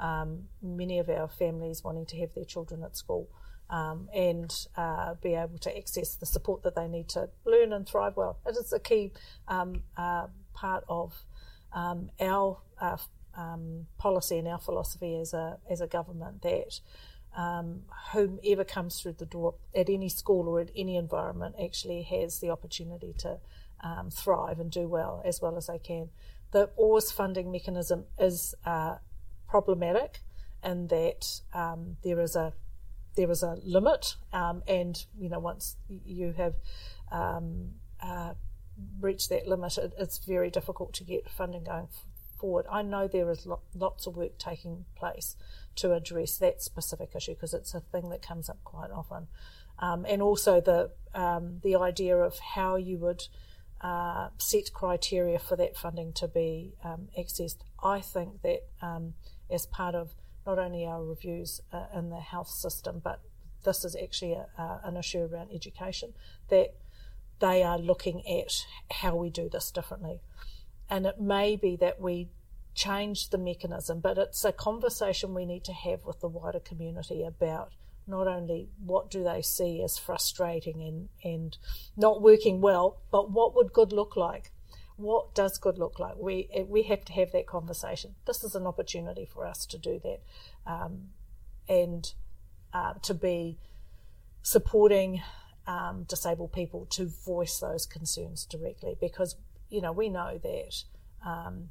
um, 0.00 0.44
many 0.62 0.98
of 0.98 1.08
our 1.08 1.28
families 1.28 1.84
wanting 1.84 2.06
to 2.06 2.16
have 2.18 2.34
their 2.34 2.44
children 2.44 2.82
at 2.82 2.96
school 2.96 3.28
um, 3.70 4.08
and 4.14 4.52
uh, 4.76 5.14
be 5.22 5.34
able 5.34 5.58
to 5.58 5.76
access 5.76 6.14
the 6.16 6.26
support 6.26 6.62
that 6.62 6.74
they 6.74 6.88
need 6.88 7.08
to 7.10 7.28
learn 7.44 7.72
and 7.72 7.88
thrive 7.88 8.16
well. 8.16 8.38
It 8.46 8.56
is 8.56 8.72
a 8.72 8.78
key 8.78 9.12
um, 9.48 9.82
uh, 9.96 10.26
part 10.52 10.84
of 10.88 11.14
um, 11.72 12.10
our 12.20 12.60
uh, 12.80 12.96
um, 13.36 13.86
policy 13.98 14.38
and 14.38 14.48
our 14.48 14.58
philosophy 14.58 15.16
as 15.16 15.34
a 15.34 15.58
as 15.68 15.80
a 15.80 15.86
government 15.86 16.42
that 16.42 16.80
um, 17.36 17.82
whomever 18.12 18.64
comes 18.64 19.00
through 19.00 19.14
the 19.18 19.26
door 19.26 19.54
at 19.74 19.90
any 19.90 20.08
school 20.08 20.48
or 20.48 20.60
at 20.60 20.70
any 20.76 20.96
environment 20.96 21.56
actually 21.62 22.02
has 22.02 22.38
the 22.38 22.50
opportunity 22.50 23.12
to 23.18 23.38
um, 23.82 24.10
thrive 24.10 24.60
and 24.60 24.70
do 24.70 24.86
well 24.86 25.20
as 25.24 25.42
well 25.42 25.56
as 25.56 25.66
they 25.66 25.78
can. 25.78 26.10
The 26.52 26.70
ORS 26.76 27.10
funding 27.10 27.50
mechanism 27.50 28.04
is 28.18 28.54
uh, 28.64 28.96
problematic 29.48 30.20
in 30.62 30.86
that 30.86 31.40
there 32.04 32.20
is 32.20 32.36
a 32.36 32.52
there 33.16 33.30
is 33.30 33.42
a 33.42 33.58
limit, 33.62 34.16
um, 34.32 34.62
and 34.66 35.04
you 35.18 35.28
know 35.28 35.38
once 35.38 35.76
you 35.88 36.32
have 36.32 36.54
um, 37.12 37.70
uh, 38.02 38.34
reached 39.00 39.28
that 39.28 39.46
limit, 39.46 39.78
it, 39.78 39.92
it's 39.98 40.18
very 40.18 40.50
difficult 40.50 40.92
to 40.94 41.04
get 41.04 41.28
funding 41.28 41.64
going 41.64 41.88
forward. 42.38 42.66
I 42.70 42.82
know 42.82 43.08
there 43.08 43.30
is 43.30 43.46
lo- 43.46 43.60
lots 43.74 44.06
of 44.06 44.16
work 44.16 44.38
taking 44.38 44.84
place 44.96 45.36
to 45.76 45.92
address 45.92 46.38
that 46.38 46.62
specific 46.62 47.10
issue 47.14 47.34
because 47.34 47.54
it's 47.54 47.74
a 47.74 47.80
thing 47.80 48.10
that 48.10 48.22
comes 48.22 48.48
up 48.48 48.62
quite 48.64 48.90
often, 48.90 49.26
um, 49.78 50.04
and 50.08 50.22
also 50.22 50.60
the 50.60 50.90
um, 51.14 51.60
the 51.62 51.76
idea 51.76 52.16
of 52.16 52.38
how 52.38 52.76
you 52.76 52.98
would. 52.98 53.28
Uh, 53.80 54.30
set 54.38 54.72
criteria 54.72 55.38
for 55.38 55.56
that 55.56 55.76
funding 55.76 56.10
to 56.10 56.26
be 56.26 56.72
um, 56.82 57.08
accessed. 57.18 57.58
I 57.82 58.00
think 58.00 58.40
that 58.40 58.60
um, 58.80 59.12
as 59.50 59.66
part 59.66 59.94
of 59.94 60.14
not 60.46 60.58
only 60.58 60.86
our 60.86 61.04
reviews 61.04 61.60
uh, 61.70 61.84
in 61.94 62.08
the 62.08 62.20
health 62.20 62.48
system, 62.48 63.02
but 63.02 63.20
this 63.64 63.84
is 63.84 63.96
actually 63.96 64.32
a, 64.32 64.46
uh, 64.58 64.78
an 64.84 64.96
issue 64.96 65.28
around 65.30 65.50
education 65.52 66.14
that 66.48 66.74
they 67.40 67.62
are 67.62 67.78
looking 67.78 68.22
at 68.26 68.64
how 68.90 69.16
we 69.16 69.30
do 69.30 69.48
this 69.48 69.70
differently. 69.70 70.20
And 70.94 71.06
it 71.06 71.20
may 71.20 71.56
be 71.56 71.76
that 71.76 72.00
we 72.00 72.28
change 72.74 73.30
the 73.30 73.38
mechanism, 73.38 74.00
but 74.00 74.18
it's 74.18 74.44
a 74.44 74.52
conversation 74.52 75.34
we 75.34 75.44
need 75.44 75.64
to 75.64 75.72
have 75.72 76.04
with 76.04 76.20
the 76.20 76.28
wider 76.28 76.60
community 76.60 77.24
about 77.24 77.72
not 78.06 78.28
only 78.28 78.68
what 78.84 79.10
do 79.10 79.24
they 79.24 79.42
see 79.42 79.82
as 79.82 79.98
frustrating 79.98 80.82
and, 80.82 81.08
and 81.24 81.58
not 81.96 82.22
working 82.22 82.60
well, 82.60 82.98
but 83.10 83.30
what 83.30 83.56
would 83.56 83.72
good 83.72 83.92
look 83.92 84.16
like? 84.16 84.52
what 84.96 85.34
does 85.34 85.58
good 85.58 85.78
look 85.78 85.98
like? 85.98 86.14
We 86.16 86.48
we 86.68 86.84
have 86.84 87.04
to 87.06 87.12
have 87.14 87.32
that 87.32 87.46
conversation. 87.46 88.14
This 88.26 88.44
is 88.44 88.54
an 88.54 88.66
opportunity 88.66 89.24
for 89.24 89.44
us 89.44 89.66
to 89.66 89.78
do 89.78 90.00
that, 90.04 90.22
um, 90.66 91.08
and 91.68 92.12
uh, 92.72 92.94
to 93.02 93.14
be 93.14 93.58
supporting 94.42 95.22
um, 95.66 96.04
disabled 96.04 96.52
people 96.52 96.86
to 96.90 97.06
voice 97.06 97.58
those 97.58 97.86
concerns 97.86 98.44
directly, 98.44 98.96
because 99.00 99.36
you 99.74 99.80
know 99.80 99.90
we 99.92 100.08
know 100.08 100.38
that 100.40 100.74
um, 101.26 101.70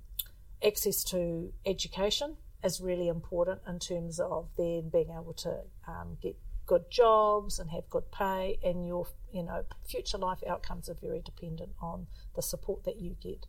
access 0.62 1.04
to 1.06 1.54
education 1.66 2.36
is 2.64 2.82
really 2.82 3.08
important 3.08 3.62
in 3.68 3.80
terms 3.80 4.20
of 4.20 4.50
then 4.58 4.90
being 4.90 5.10
able 5.10 5.34
to 5.34 5.60
um, 5.88 6.18
get 6.22 6.36
good 6.66 6.90
jobs 6.90 7.60
and 7.60 7.70
have 7.72 7.90
good 7.90 8.12
pay, 8.12 8.60
and 8.62 8.86
your 8.86 9.08
you 9.32 9.44
know 9.44 9.64
future 9.88 10.18
life 10.18 10.44
outcomes 10.48 10.90
are 10.90 10.98
very 11.02 11.22
dependent 11.22 11.72
on 11.82 12.08
the 12.36 12.42
support 12.42 12.84
that 12.84 13.00
you 13.00 13.16
get 13.22 13.46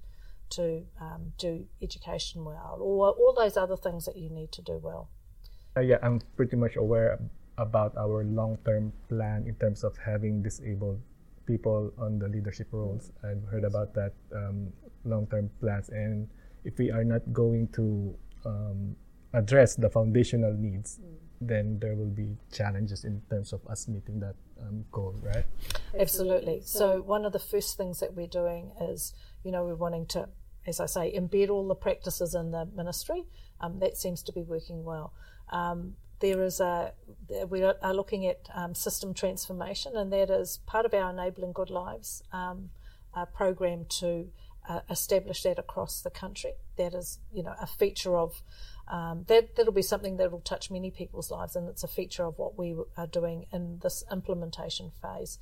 to 0.51 0.85
um, 1.01 1.33
do 1.37 1.67
education 1.83 2.45
well, 2.45 2.79
or 2.81 3.09
all 3.11 3.35
those 3.37 3.57
other 3.57 3.77
things 3.77 4.05
that 4.05 4.17
you 4.17 4.31
need 4.31 4.53
to 4.53 4.63
do 4.63 4.79
well. 4.81 5.09
Uh, 5.77 5.81
yeah, 5.81 5.99
I'm 6.01 6.21
pretty 6.37 6.55
much 6.55 6.77
aware 6.77 7.19
about 7.59 7.97
our 7.97 8.23
long-term 8.23 8.93
plan 9.09 9.47
in 9.49 9.55
terms 9.57 9.83
of 9.83 9.97
having 9.97 10.43
disabled 10.43 11.01
people 11.47 11.93
on 11.99 12.19
the 12.19 12.29
leadership 12.29 12.69
roles. 12.73 13.13
I've 13.23 13.45
heard 13.51 13.65
about 13.65 13.95
that 13.95 14.13
um, 14.35 14.73
long-term 15.05 15.51
plans, 15.61 15.89
and 15.89 16.29
if 16.65 16.79
we 16.79 16.91
are 16.91 17.05
not 17.05 17.21
going 17.33 17.69
to 17.75 18.15
um, 18.45 18.97
address 19.33 19.75
the 19.77 19.91
foundational 19.91 20.55
needs, 20.55 20.99
mm 20.99 21.15
then 21.47 21.79
there 21.81 21.95
will 21.95 22.11
be 22.11 22.37
challenges 22.53 23.05
in 23.05 23.21
terms 23.31 23.53
of 23.53 23.61
us 23.67 23.89
meeting 23.89 24.21
that 24.21 24.35
um, 24.63 24.85
goal, 24.93 25.15
right? 25.23 25.45
Absolutely. 25.99 26.61
So 26.65 27.03
one 27.03 27.25
of 27.25 27.33
the 27.33 27.39
first 27.39 27.77
things 27.77 28.01
that 28.01 28.15
we're 28.15 28.27
doing 28.27 28.73
is, 28.81 29.15
you 29.43 29.53
know, 29.53 29.65
we're 29.65 29.75
wanting 29.75 30.07
to, 30.07 30.29
as 30.67 30.81
I 30.81 30.87
say, 30.87 31.13
embed 31.17 31.51
all 31.51 31.67
the 31.67 31.75
practices 31.75 32.35
in 32.35 32.51
the 32.51 32.67
ministry. 32.75 33.25
Um, 33.61 33.79
that 33.81 33.97
seems 33.97 34.23
to 34.25 34.33
be 34.33 34.43
working 34.43 34.85
well. 34.85 35.13
Um, 35.51 35.95
there 36.25 36.43
is 36.43 36.59
a 36.59 36.93
we 37.49 37.63
are 37.63 37.95
looking 37.95 38.27
at 38.27 38.49
um, 38.55 38.75
system 38.75 39.13
transformation, 39.13 39.95
and 39.95 40.11
that 40.13 40.31
is 40.31 40.61
part 40.65 40.87
of 40.87 40.95
our 40.95 41.11
enabling 41.11 41.53
good 41.53 41.69
lives 41.69 42.23
um, 42.33 42.71
program 43.35 43.85
to 44.01 44.29
uh, 44.69 44.81
establish 44.89 45.43
that 45.43 45.59
across 45.59 46.01
the 46.01 46.11
country. 46.11 46.53
That 46.77 46.95
is, 46.95 47.19
you 47.31 47.43
know, 47.43 47.55
a 47.61 47.67
feature 47.67 48.17
of 48.17 48.43
um, 48.89 49.25
that 49.29 49.57
that'll 49.57 49.73
be 49.73 49.83
something 49.83 50.17
that 50.17 50.33
will 50.33 50.41
touch 50.41 50.71
many 50.71 50.91
people's 50.91 51.31
lives, 51.31 51.57
and 51.57 51.69
it's 51.69 51.85
a 51.85 51.89
feature 51.89 52.25
of 52.25 52.39
what 52.39 52.59
we 52.59 52.75
are 52.97 53.07
doing 53.07 53.45
in 53.53 53.81
this 53.83 54.03
implementation 54.11 54.93
phase. 55.03 55.39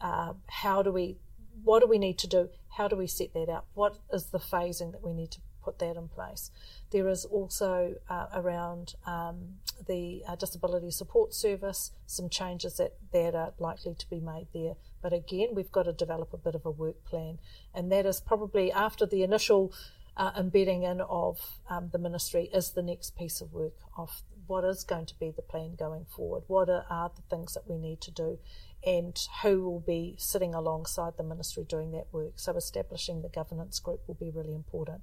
Uh, 0.00 0.32
how 0.46 0.82
do 0.82 0.90
we, 0.90 1.18
what 1.62 1.80
do 1.80 1.86
we 1.86 1.98
need 1.98 2.18
to 2.18 2.26
do? 2.26 2.48
How 2.78 2.88
do 2.88 2.96
we 2.96 3.06
set 3.06 3.34
that 3.34 3.50
out? 3.50 3.66
What 3.74 3.98
is 4.10 4.26
the 4.26 4.38
phasing 4.38 4.92
that 4.92 5.04
we 5.04 5.12
need 5.12 5.30
to 5.32 5.40
put 5.62 5.78
that 5.78 5.96
in 5.96 6.08
place? 6.08 6.50
There 6.90 7.08
is 7.08 7.24
also 7.24 7.94
uh, 8.08 8.26
around 8.34 8.94
um, 9.06 9.56
the 9.86 10.22
uh, 10.28 10.36
disability 10.36 10.90
support 10.90 11.34
service 11.34 11.92
some 12.06 12.28
changes 12.28 12.76
that 12.76 12.94
that 13.12 13.34
are 13.34 13.52
likely 13.58 13.94
to 13.94 14.10
be 14.10 14.20
made 14.20 14.48
there. 14.52 14.74
But 15.02 15.12
again, 15.12 15.48
we've 15.54 15.72
got 15.72 15.84
to 15.84 15.92
develop 15.92 16.32
a 16.32 16.36
bit 16.36 16.54
of 16.54 16.66
a 16.66 16.70
work 16.70 17.04
plan, 17.04 17.38
and 17.74 17.90
that 17.92 18.06
is 18.06 18.20
probably 18.20 18.70
after 18.70 19.06
the 19.06 19.22
initial 19.22 19.72
uh, 20.16 20.32
embedding 20.38 20.82
in 20.82 21.00
of 21.00 21.60
um, 21.70 21.90
the 21.92 21.98
ministry 21.98 22.50
is 22.52 22.70
the 22.70 22.82
next 22.82 23.16
piece 23.16 23.40
of 23.40 23.52
work 23.52 23.74
of 23.96 24.22
what 24.46 24.64
is 24.64 24.84
going 24.84 25.06
to 25.06 25.18
be 25.18 25.30
the 25.30 25.42
plan 25.42 25.74
going 25.78 26.04
forward. 26.04 26.42
What 26.46 26.68
are, 26.68 26.84
are 26.90 27.10
the 27.14 27.22
things 27.34 27.54
that 27.54 27.68
we 27.68 27.78
need 27.78 28.00
to 28.02 28.10
do, 28.10 28.38
and 28.84 29.16
who 29.42 29.62
will 29.62 29.80
be 29.80 30.16
sitting 30.18 30.54
alongside 30.54 31.14
the 31.16 31.22
ministry 31.22 31.64
doing 31.64 31.92
that 31.92 32.08
work. 32.12 32.32
So 32.36 32.54
establishing 32.56 33.22
the 33.22 33.28
governance 33.28 33.78
group 33.78 34.00
will 34.06 34.14
be 34.14 34.30
really 34.30 34.54
important. 34.54 35.02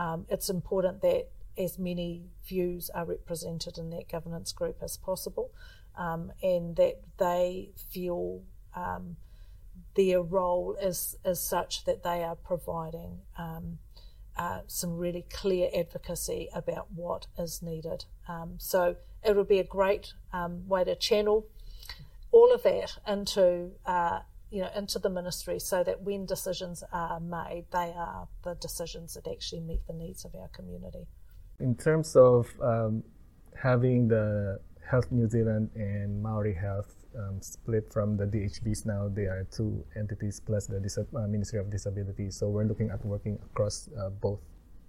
Um, 0.00 0.24
it's 0.30 0.48
important 0.48 1.02
that 1.02 1.28
as 1.58 1.78
many 1.78 2.22
views 2.48 2.88
are 2.94 3.04
represented 3.04 3.76
in 3.76 3.90
that 3.90 4.08
governance 4.10 4.50
group 4.50 4.78
as 4.82 4.96
possible, 4.96 5.50
um, 5.94 6.32
and 6.42 6.74
that 6.76 7.00
they 7.18 7.72
feel 7.92 8.40
um, 8.74 9.16
their 9.96 10.22
role 10.22 10.74
is 10.80 11.18
is 11.22 11.38
such 11.38 11.84
that 11.84 12.02
they 12.02 12.24
are 12.24 12.34
providing 12.34 13.18
um, 13.36 13.78
uh, 14.38 14.60
some 14.66 14.96
really 14.96 15.26
clear 15.30 15.68
advocacy 15.76 16.48
about 16.54 16.86
what 16.94 17.26
is 17.38 17.60
needed. 17.60 18.06
Um, 18.26 18.54
so 18.56 18.96
it 19.22 19.36
would 19.36 19.48
be 19.48 19.58
a 19.58 19.64
great 19.64 20.14
um, 20.32 20.66
way 20.66 20.82
to 20.84 20.96
channel 20.96 21.46
all 22.32 22.54
of 22.54 22.62
that 22.62 22.96
into 23.06 23.72
uh, 23.84 24.20
you 24.50 24.62
know 24.62 24.70
into 24.76 24.98
the 24.98 25.10
ministry, 25.10 25.58
so 25.58 25.82
that 25.84 26.02
when 26.02 26.26
decisions 26.26 26.82
are 26.92 27.20
made, 27.20 27.66
they 27.72 27.92
are 27.96 28.28
the 28.42 28.54
decisions 28.54 29.14
that 29.14 29.26
actually 29.30 29.60
meet 29.60 29.86
the 29.86 29.92
needs 29.92 30.24
of 30.24 30.34
our 30.34 30.48
community. 30.48 31.06
In 31.58 31.74
terms 31.74 32.16
of 32.16 32.48
um, 32.62 33.02
having 33.54 34.08
the 34.08 34.60
Health 34.90 35.12
New 35.12 35.28
Zealand 35.28 35.70
and 35.76 36.20
Maori 36.22 36.54
Health 36.54 37.00
um, 37.16 37.40
split 37.40 37.92
from 37.92 38.16
the 38.16 38.24
DHBs 38.24 38.86
now. 38.86 39.08
They 39.08 39.24
are 39.24 39.46
two 39.50 39.84
entities 39.96 40.40
plus 40.40 40.66
the 40.66 40.80
Dis- 40.80 40.98
uh, 40.98 41.26
Ministry 41.26 41.58
of 41.58 41.70
Disability. 41.70 42.30
So 42.30 42.48
we're 42.48 42.64
looking 42.64 42.90
at 42.90 43.04
working 43.04 43.38
across 43.50 43.88
uh, 43.98 44.10
both 44.10 44.40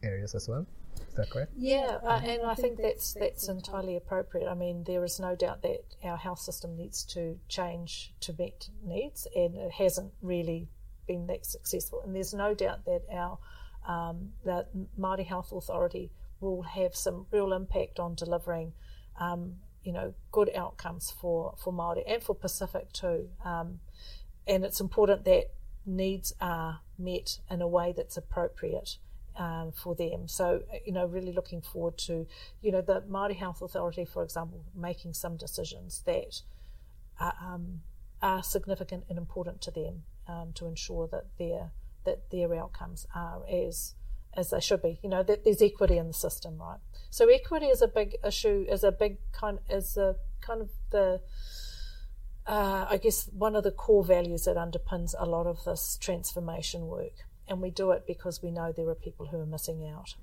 areas 0.03 0.35
as 0.35 0.47
well. 0.47 0.65
Is 0.95 1.15
that 1.15 1.29
correct? 1.29 1.51
Yeah, 1.57 1.97
uh, 2.03 2.21
and 2.23 2.43
I 2.43 2.55
think 2.55 2.81
that's 2.81 3.13
that's 3.13 3.47
entirely 3.49 3.95
appropriate. 3.95 4.47
I 4.49 4.53
mean, 4.53 4.83
there 4.85 5.03
is 5.03 5.19
no 5.19 5.35
doubt 5.35 5.61
that 5.63 5.83
our 6.03 6.17
health 6.17 6.39
system 6.39 6.77
needs 6.77 7.03
to 7.05 7.37
change 7.47 8.13
to 8.21 8.33
meet 8.37 8.69
needs, 8.83 9.27
and 9.35 9.55
it 9.55 9.71
hasn't 9.71 10.13
really 10.21 10.69
been 11.07 11.27
that 11.27 11.45
successful. 11.45 12.01
And 12.03 12.15
there's 12.15 12.33
no 12.33 12.53
doubt 12.53 12.85
that 12.85 13.01
our 13.11 13.39
um, 13.87 14.31
the 14.45 14.65
Māori 14.97 15.25
Health 15.25 15.51
Authority 15.51 16.11
will 16.39 16.63
have 16.63 16.95
some 16.95 17.27
real 17.31 17.53
impact 17.53 17.99
on 17.99 18.15
delivering 18.15 18.73
um, 19.19 19.55
you 19.83 19.91
know, 19.91 20.13
good 20.31 20.49
outcomes 20.55 21.11
for, 21.11 21.55
for 21.63 21.73
Māori 21.73 22.03
and 22.07 22.21
for 22.21 22.35
Pacific 22.35 22.91
too. 22.91 23.29
Um, 23.43 23.79
and 24.47 24.63
it's 24.63 24.79
important 24.79 25.25
that 25.25 25.45
needs 25.85 26.33
are 26.39 26.81
met 26.97 27.39
in 27.49 27.61
a 27.61 27.67
way 27.67 27.93
that's 27.95 28.17
appropriate 28.17 28.97
um, 29.37 29.71
for 29.71 29.95
them. 29.95 30.27
So, 30.27 30.63
you 30.85 30.91
know, 30.91 31.05
really 31.05 31.31
looking 31.31 31.61
forward 31.61 31.97
to, 31.99 32.27
you 32.61 32.71
know, 32.71 32.81
the 32.81 33.01
Māori 33.01 33.35
Health 33.35 33.61
Authority, 33.61 34.05
for 34.05 34.23
example, 34.23 34.63
making 34.75 35.13
some 35.13 35.37
decisions 35.37 36.03
that 36.05 36.41
are, 37.19 37.35
um, 37.41 37.81
are 38.21 38.43
significant 38.43 39.05
and 39.09 39.17
important 39.17 39.61
to 39.61 39.71
them 39.71 40.03
um, 40.27 40.51
to 40.55 40.65
ensure 40.65 41.07
that 41.07 41.25
their 41.37 41.71
that 42.03 42.31
their 42.31 42.55
outcomes 42.55 43.05
are 43.13 43.43
as 43.47 43.93
as 44.33 44.49
they 44.49 44.59
should 44.59 44.81
be. 44.81 44.99
You 45.03 45.09
know, 45.09 45.23
that 45.23 45.43
there's 45.43 45.61
equity 45.61 45.97
in 45.97 46.07
the 46.07 46.13
system, 46.13 46.57
right? 46.57 46.79
So 47.09 47.27
equity 47.27 47.67
is 47.67 47.81
a 47.81 47.87
big 47.87 48.15
issue, 48.25 48.65
is 48.69 48.83
a 48.83 48.91
big 48.91 49.17
kind, 49.31 49.59
is 49.69 49.97
a 49.97 50.15
kind 50.41 50.61
of 50.61 50.69
the, 50.89 51.21
uh, 52.47 52.85
I 52.89 52.97
guess, 52.97 53.27
one 53.33 53.55
of 53.55 53.63
the 53.63 53.71
core 53.71 54.03
values 54.03 54.45
that 54.45 54.55
underpins 54.55 55.13
a 55.17 55.25
lot 55.25 55.47
of 55.47 55.63
this 55.65 55.97
transformation 55.99 56.87
work. 56.87 57.25
And 57.51 57.61
we 57.61 57.69
do 57.69 57.91
it 57.91 58.07
because 58.07 58.41
we 58.41 58.49
know 58.49 58.71
there 58.71 58.87
are 58.87 58.95
people 58.95 59.25
who 59.25 59.37
are 59.37 59.45
missing 59.45 59.85
out. 59.93 60.15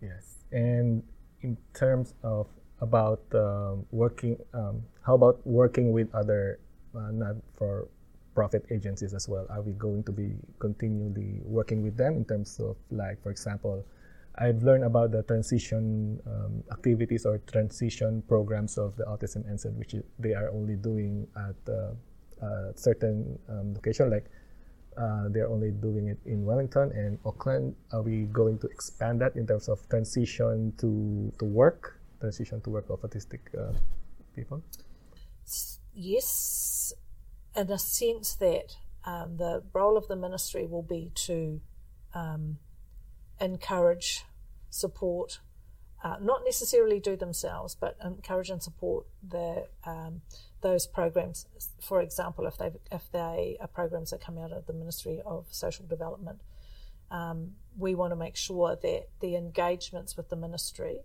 Yes. 0.00 0.44
And 0.52 1.02
in 1.42 1.56
terms 1.74 2.14
of 2.22 2.46
about 2.80 3.22
um, 3.34 3.84
working, 3.90 4.36
um, 4.54 4.80
how 5.02 5.16
about 5.16 5.44
working 5.44 5.90
with 5.90 6.14
other 6.14 6.60
uh, 6.94 7.10
not 7.10 7.34
for 7.56 7.88
profit 8.36 8.64
agencies 8.70 9.14
as 9.14 9.28
well? 9.28 9.46
Are 9.50 9.62
we 9.62 9.72
going 9.72 10.04
to 10.04 10.12
be 10.12 10.36
continually 10.60 11.40
working 11.44 11.82
with 11.82 11.96
them 11.96 12.14
in 12.14 12.24
terms 12.24 12.60
of, 12.60 12.76
like, 12.92 13.20
for 13.20 13.32
example, 13.32 13.84
I've 14.38 14.62
learned 14.62 14.84
about 14.84 15.10
the 15.10 15.24
transition 15.24 16.20
um, 16.24 16.62
activities 16.70 17.26
or 17.26 17.38
transition 17.50 18.22
programs 18.28 18.78
of 18.78 18.96
the 18.96 19.04
Autism 19.06 19.42
NZ, 19.52 19.74
which 19.74 19.96
they 20.20 20.34
are 20.34 20.50
only 20.50 20.76
doing 20.76 21.26
at 21.36 21.58
uh, 21.68 22.46
a 22.46 22.72
certain 22.76 23.36
um, 23.48 23.74
location, 23.74 24.08
like 24.08 24.26
uh, 24.96 25.28
they're 25.28 25.48
only 25.48 25.70
doing 25.70 26.08
it 26.08 26.18
in 26.26 26.44
Wellington 26.44 26.92
and 26.92 27.18
Auckland. 27.24 27.74
Are 27.92 28.02
we 28.02 28.24
going 28.24 28.58
to 28.58 28.66
expand 28.66 29.20
that 29.20 29.36
in 29.36 29.46
terms 29.46 29.68
of 29.68 29.88
transition 29.88 30.72
to, 30.78 31.32
to 31.38 31.44
work, 31.44 32.00
transition 32.20 32.60
to 32.62 32.70
work 32.70 32.90
of 32.90 33.00
autistic 33.02 33.40
uh, 33.56 33.72
people? 34.34 34.62
Yes, 35.94 36.92
in 37.56 37.70
a 37.70 37.78
sense 37.78 38.34
that 38.34 38.76
um, 39.04 39.36
the 39.36 39.62
role 39.72 39.96
of 39.96 40.08
the 40.08 40.16
ministry 40.16 40.66
will 40.66 40.82
be 40.82 41.10
to 41.26 41.60
um, 42.14 42.58
encourage, 43.40 44.24
support, 44.70 45.40
uh, 46.02 46.16
not 46.20 46.42
necessarily 46.44 47.00
do 47.00 47.16
themselves, 47.16 47.74
but 47.74 47.96
encourage 48.04 48.50
and 48.50 48.62
support 48.62 49.06
the 49.26 49.66
um, 49.84 50.22
those 50.62 50.86
programs. 50.86 51.46
For 51.80 52.00
example, 52.00 52.46
if 52.46 52.58
they 52.58 52.70
if 52.92 53.10
they 53.12 53.56
are 53.60 53.68
programs 53.68 54.10
that 54.10 54.20
come 54.20 54.38
out 54.38 54.52
of 54.52 54.66
the 54.66 54.72
Ministry 54.72 55.20
of 55.24 55.46
Social 55.50 55.86
Development, 55.86 56.40
um, 57.10 57.52
we 57.76 57.94
want 57.94 58.12
to 58.12 58.16
make 58.16 58.36
sure 58.36 58.76
that 58.80 59.08
the 59.20 59.36
engagements 59.36 60.16
with 60.16 60.28
the 60.28 60.36
ministry, 60.36 61.00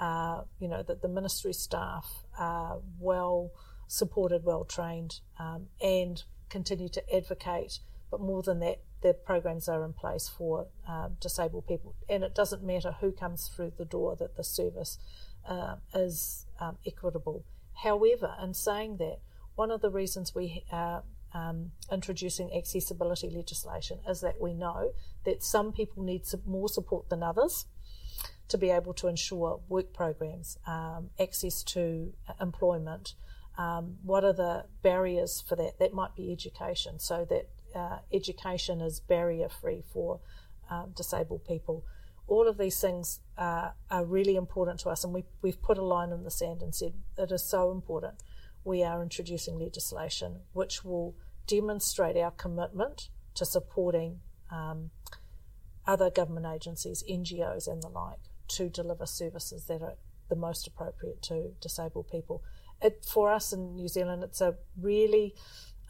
uh, 0.00 0.42
you 0.58 0.68
know, 0.68 0.82
that 0.82 1.02
the 1.02 1.08
ministry 1.08 1.52
staff 1.52 2.24
are 2.38 2.78
well 2.98 3.50
supported, 3.86 4.44
well 4.44 4.64
trained, 4.64 5.20
um, 5.38 5.66
and 5.80 6.24
continue 6.48 6.88
to 6.88 7.14
advocate. 7.14 7.80
But 8.10 8.20
more 8.20 8.42
than 8.42 8.60
that, 8.60 8.80
the 9.02 9.14
programs 9.14 9.68
are 9.68 9.84
in 9.84 9.92
place 9.92 10.28
for 10.28 10.68
uh, 10.88 11.08
disabled 11.20 11.66
people, 11.66 11.94
and 12.08 12.22
it 12.22 12.34
doesn't 12.34 12.62
matter 12.62 12.96
who 13.00 13.10
comes 13.10 13.48
through 13.48 13.72
the 13.76 13.84
door 13.84 14.16
that 14.16 14.36
the 14.36 14.44
service 14.44 14.98
uh, 15.46 15.76
is 15.94 16.46
um, 16.60 16.78
equitable. 16.86 17.44
However, 17.82 18.34
in 18.42 18.54
saying 18.54 18.98
that, 18.98 19.18
one 19.54 19.70
of 19.70 19.80
the 19.80 19.90
reasons 19.90 20.34
we 20.34 20.64
are 20.72 21.02
um, 21.34 21.72
introducing 21.90 22.54
accessibility 22.54 23.28
legislation 23.30 24.00
is 24.08 24.20
that 24.20 24.40
we 24.40 24.54
know 24.54 24.92
that 25.24 25.42
some 25.42 25.72
people 25.72 26.02
need 26.02 26.22
more 26.46 26.68
support 26.68 27.08
than 27.08 27.22
others 27.22 27.66
to 28.48 28.58
be 28.58 28.70
able 28.70 28.94
to 28.94 29.08
ensure 29.08 29.60
work 29.68 29.92
programs, 29.92 30.58
um, 30.66 31.10
access 31.18 31.62
to 31.62 32.12
employment, 32.40 33.14
um, 33.58 33.96
what 34.02 34.24
are 34.24 34.32
the 34.32 34.64
barriers 34.82 35.42
for 35.46 35.56
that? 35.56 35.78
That 35.78 35.92
might 35.92 36.14
be 36.16 36.32
education, 36.32 36.98
so 36.98 37.26
that 37.28 37.48
uh, 37.74 37.98
education 38.12 38.80
is 38.80 39.00
barrier 39.00 39.48
free 39.48 39.82
for 39.92 40.20
um, 40.70 40.92
disabled 40.96 41.44
people. 41.46 41.84
All 42.32 42.48
of 42.48 42.56
these 42.56 42.80
things 42.80 43.20
are 43.36 43.74
really 44.04 44.36
important 44.36 44.80
to 44.80 44.88
us, 44.88 45.04
and 45.04 45.12
we, 45.12 45.24
we've 45.42 45.60
put 45.60 45.76
a 45.76 45.84
line 45.84 46.12
in 46.12 46.24
the 46.24 46.30
sand 46.30 46.62
and 46.62 46.74
said 46.74 46.94
it 47.18 47.30
is 47.30 47.44
so 47.44 47.70
important. 47.70 48.14
We 48.64 48.82
are 48.82 49.02
introducing 49.02 49.58
legislation 49.58 50.40
which 50.52 50.84
will 50.84 51.14
demonstrate 51.46 52.16
our 52.16 52.30
commitment 52.30 53.10
to 53.34 53.44
supporting 53.44 54.20
um, 54.50 54.90
other 55.86 56.10
government 56.10 56.46
agencies, 56.46 57.04
NGOs, 57.10 57.66
and 57.66 57.82
the 57.82 57.88
like 57.88 58.20
to 58.48 58.68
deliver 58.68 59.04
services 59.04 59.66
that 59.66 59.82
are 59.82 59.96
the 60.28 60.36
most 60.36 60.66
appropriate 60.66 61.20
to 61.22 61.52
disabled 61.60 62.08
people 62.10 62.42
it, 62.82 63.04
for 63.04 63.30
us 63.32 63.52
in 63.52 63.74
New 63.74 63.88
Zealand, 63.88 64.22
it's 64.22 64.40
a 64.40 64.56
really 64.80 65.34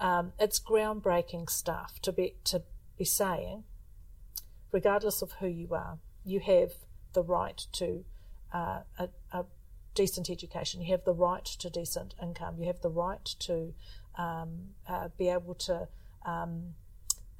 um, 0.00 0.32
it's 0.38 0.60
groundbreaking 0.60 1.48
stuff 1.48 2.00
to 2.02 2.12
be 2.12 2.36
to 2.44 2.62
be 2.98 3.04
saying, 3.04 3.64
regardless 4.72 5.22
of 5.22 5.32
who 5.40 5.46
you 5.46 5.68
are, 5.74 5.98
you 6.24 6.40
have 6.40 6.72
the 7.12 7.22
right 7.22 7.66
to 7.72 8.04
uh, 8.52 8.80
a, 8.98 9.08
a, 9.32 9.44
decent 9.94 10.30
education. 10.30 10.80
You 10.80 10.90
have 10.92 11.04
the 11.04 11.12
right 11.12 11.44
to 11.44 11.68
decent 11.68 12.14
income. 12.22 12.56
You 12.58 12.66
have 12.66 12.80
the 12.80 12.88
right 12.88 13.24
to 13.40 13.74
um, 14.16 14.70
uh, 14.88 15.08
be 15.18 15.28
able 15.28 15.54
to, 15.54 15.86
um, 16.24 16.74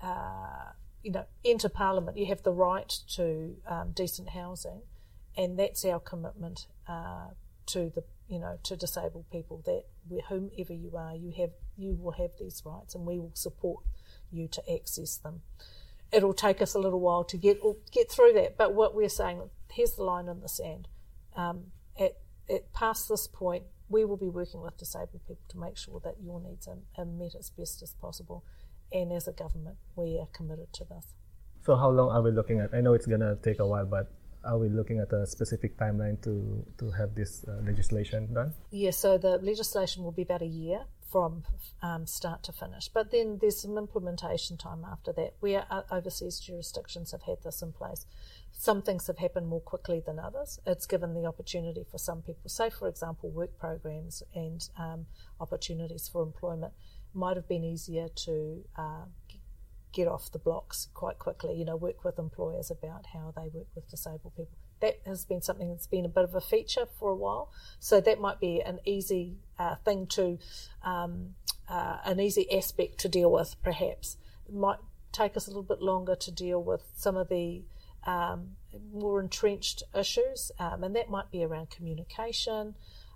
uh, 0.03 0.73
you 1.03 1.13
know, 1.13 1.25
enter 1.47 1.71
Parliament. 1.71 2.19
You 2.19 2.27
have 2.27 2.43
the 2.43 2.53
right 2.53 2.91
to 3.15 3.57
um, 3.67 3.93
decent 3.93 4.31
housing, 4.31 4.83
and 5.35 5.59
that's 5.59 5.83
our 5.87 5.99
commitment 5.99 6.67
uh, 6.87 7.29
to 7.69 7.91
the 7.95 8.05
you 8.33 8.39
know, 8.39 8.59
to 8.63 8.77
disabled 8.77 9.27
people 9.31 9.63
that 9.67 9.85
whomever 10.31 10.73
you 10.73 10.97
are, 10.97 11.15
you 11.15 11.35
have 11.37 11.51
you 11.77 11.95
will 12.01 12.13
have 12.13 12.31
these 12.41 12.63
rights, 12.65 12.95
and 12.95 13.05
we 13.05 13.19
will 13.19 13.35
support 13.35 13.85
you 14.31 14.49
to 14.49 14.73
access 14.73 15.19
them. 15.19 15.43
It'll 16.13 16.35
take 16.35 16.61
us 16.61 16.75
a 16.75 16.79
little 16.79 17.01
while 17.01 17.25
to 17.25 17.37
get 17.37 17.59
get 17.91 18.11
through 18.11 18.35
that, 18.35 18.57
but 18.57 18.75
what 18.75 18.95
we're 18.95 19.09
saying, 19.09 19.49
here's 19.71 19.93
the 19.93 20.05
line 20.05 20.29
in 20.29 20.41
the 20.41 20.49
sand. 20.49 20.89
Um, 21.35 21.73
at, 21.99 22.19
at 22.51 22.73
past 22.73 23.09
this 23.09 23.27
point, 23.27 23.65
we 23.89 24.05
will 24.05 24.17
be 24.17 24.29
working 24.29 24.61
with 24.61 24.77
disabled 24.77 25.23
people 25.27 25.45
to 25.49 25.59
make 25.59 25.77
sure 25.77 26.01
that 26.05 26.17
your 26.23 26.41
needs 26.41 26.69
are, 26.69 26.79
are 26.99 27.05
met 27.05 27.35
as 27.39 27.51
best 27.51 27.83
as 27.83 27.95
possible. 27.95 28.45
And 28.93 29.13
as 29.13 29.27
a 29.27 29.33
government, 29.33 29.77
we 29.97 30.19
are 30.19 30.29
committed 30.33 30.73
to 30.75 30.85
this. 30.85 31.15
So, 31.65 31.77
how 31.77 31.91
long 31.91 32.11
are 32.11 32.23
we 32.23 32.31
looking 32.31 32.61
at? 32.61 32.75
I 32.75 32.81
know 32.81 32.93
it's 32.93 33.07
gonna 33.07 33.37
take 33.43 33.59
a 33.59 33.67
while, 33.67 33.87
but 33.87 34.13
are 34.45 34.59
we 34.59 34.69
looking 34.69 34.99
at 34.99 35.13
a 35.13 35.27
specific 35.27 35.79
timeline 35.79 36.21
to, 36.23 36.65
to 36.79 36.91
have 36.91 37.15
this 37.15 37.45
uh, 37.47 37.63
legislation 37.65 38.35
done? 38.35 38.53
Yeah, 38.71 38.91
so 38.91 39.17
the 39.17 39.39
legislation 39.39 40.03
will 40.03 40.13
be 40.13 40.23
about 40.23 40.43
a 40.43 40.47
year 40.47 40.81
from 41.13 41.45
um, 41.83 42.07
start 42.07 42.43
to 42.45 42.53
finish. 42.53 42.89
But 42.89 43.11
then 43.11 43.39
there's 43.41 43.61
some 43.61 43.77
implementation 43.77 44.57
time 44.57 44.85
after 44.91 45.13
that, 45.13 45.35
where 45.41 45.67
uh, 45.71 45.83
overseas 45.91 46.41
jurisdictions 46.41 47.13
have 47.13 47.23
had 47.23 47.43
this 47.45 47.61
in 47.61 47.73
place. 47.73 48.07
Some 48.51 48.83
things 48.83 49.07
have 49.07 49.19
happened 49.19 49.49
more 49.49 49.61
quickly 49.61 50.03
than 50.05 50.19
others. 50.19 50.59
It's 50.67 50.87
given 50.87 51.15
the 51.15 51.27
opportunity 51.27 51.85
for 51.91 51.99
some 51.99 52.23
people, 52.23 52.49
say, 52.49 52.71
for 52.71 52.89
example, 52.89 53.31
work 53.31 53.59
programs 53.59 54.23
and 54.35 54.67
um, 54.79 55.07
opportunities 55.39 56.09
for 56.09 56.23
employment, 56.23 56.73
might 57.15 57.37
have 57.37 57.49
been 57.49 57.65
easier 57.65 58.09
to 58.09 58.65
uh, 58.77 59.05
get 59.93 60.09
off 60.09 60.33
the 60.33 60.39
blocks 60.39 60.89
quite 60.95 61.19
quickly. 61.19 61.55
You 61.55 61.67
know, 61.67 61.77
work 61.77 62.05
with 62.05 62.19
employers 62.19 62.71
about 62.71 63.07
how 63.13 63.35
they 63.37 63.49
work 63.53 63.67
with 63.75 63.91
disabled 63.91 64.35
people. 64.37 64.57
That 64.83 65.01
has 65.07 65.25
been 65.25 65.41
something 65.41 65.71
that's 65.71 65.87
been 65.87 66.05
a 66.05 66.09
bit 66.09 66.25
of 66.25 66.35
a 66.35 66.41
feature 66.41 66.87
for 66.99 67.11
a 67.11 67.17
while. 67.17 67.51
So 67.79 68.01
that 68.01 68.21
might 68.21 68.41
be 68.41 68.61
an 68.61 68.81
easy 68.85 69.37
uh, 69.59 69.77
thing 69.77 70.07
to, 70.09 70.39
um, 70.83 71.37
uh, 71.69 71.99
an 72.05 72.21
easy 72.21 72.53
aspect 72.53 72.99
to 72.99 73.09
deal 73.09 73.33
with, 73.33 73.57
perhaps. 73.63 74.19
It 74.47 74.55
might 74.55 74.81
take 75.13 75.37
us 75.37 75.47
a 75.47 75.51
little 75.51 75.63
bit 75.63 75.81
longer 75.81 76.17
to 76.17 76.31
deal 76.31 76.63
with 76.63 76.83
some 76.95 77.17
of 77.17 77.29
the 77.29 77.63
um, 78.05 78.57
more 78.93 79.21
entrenched 79.21 79.85
issues, 79.99 80.51
um, 80.59 80.83
and 80.83 80.97
that 80.97 81.09
might 81.09 81.31
be 81.31 81.45
around 81.45 81.71
communication. 81.71 82.75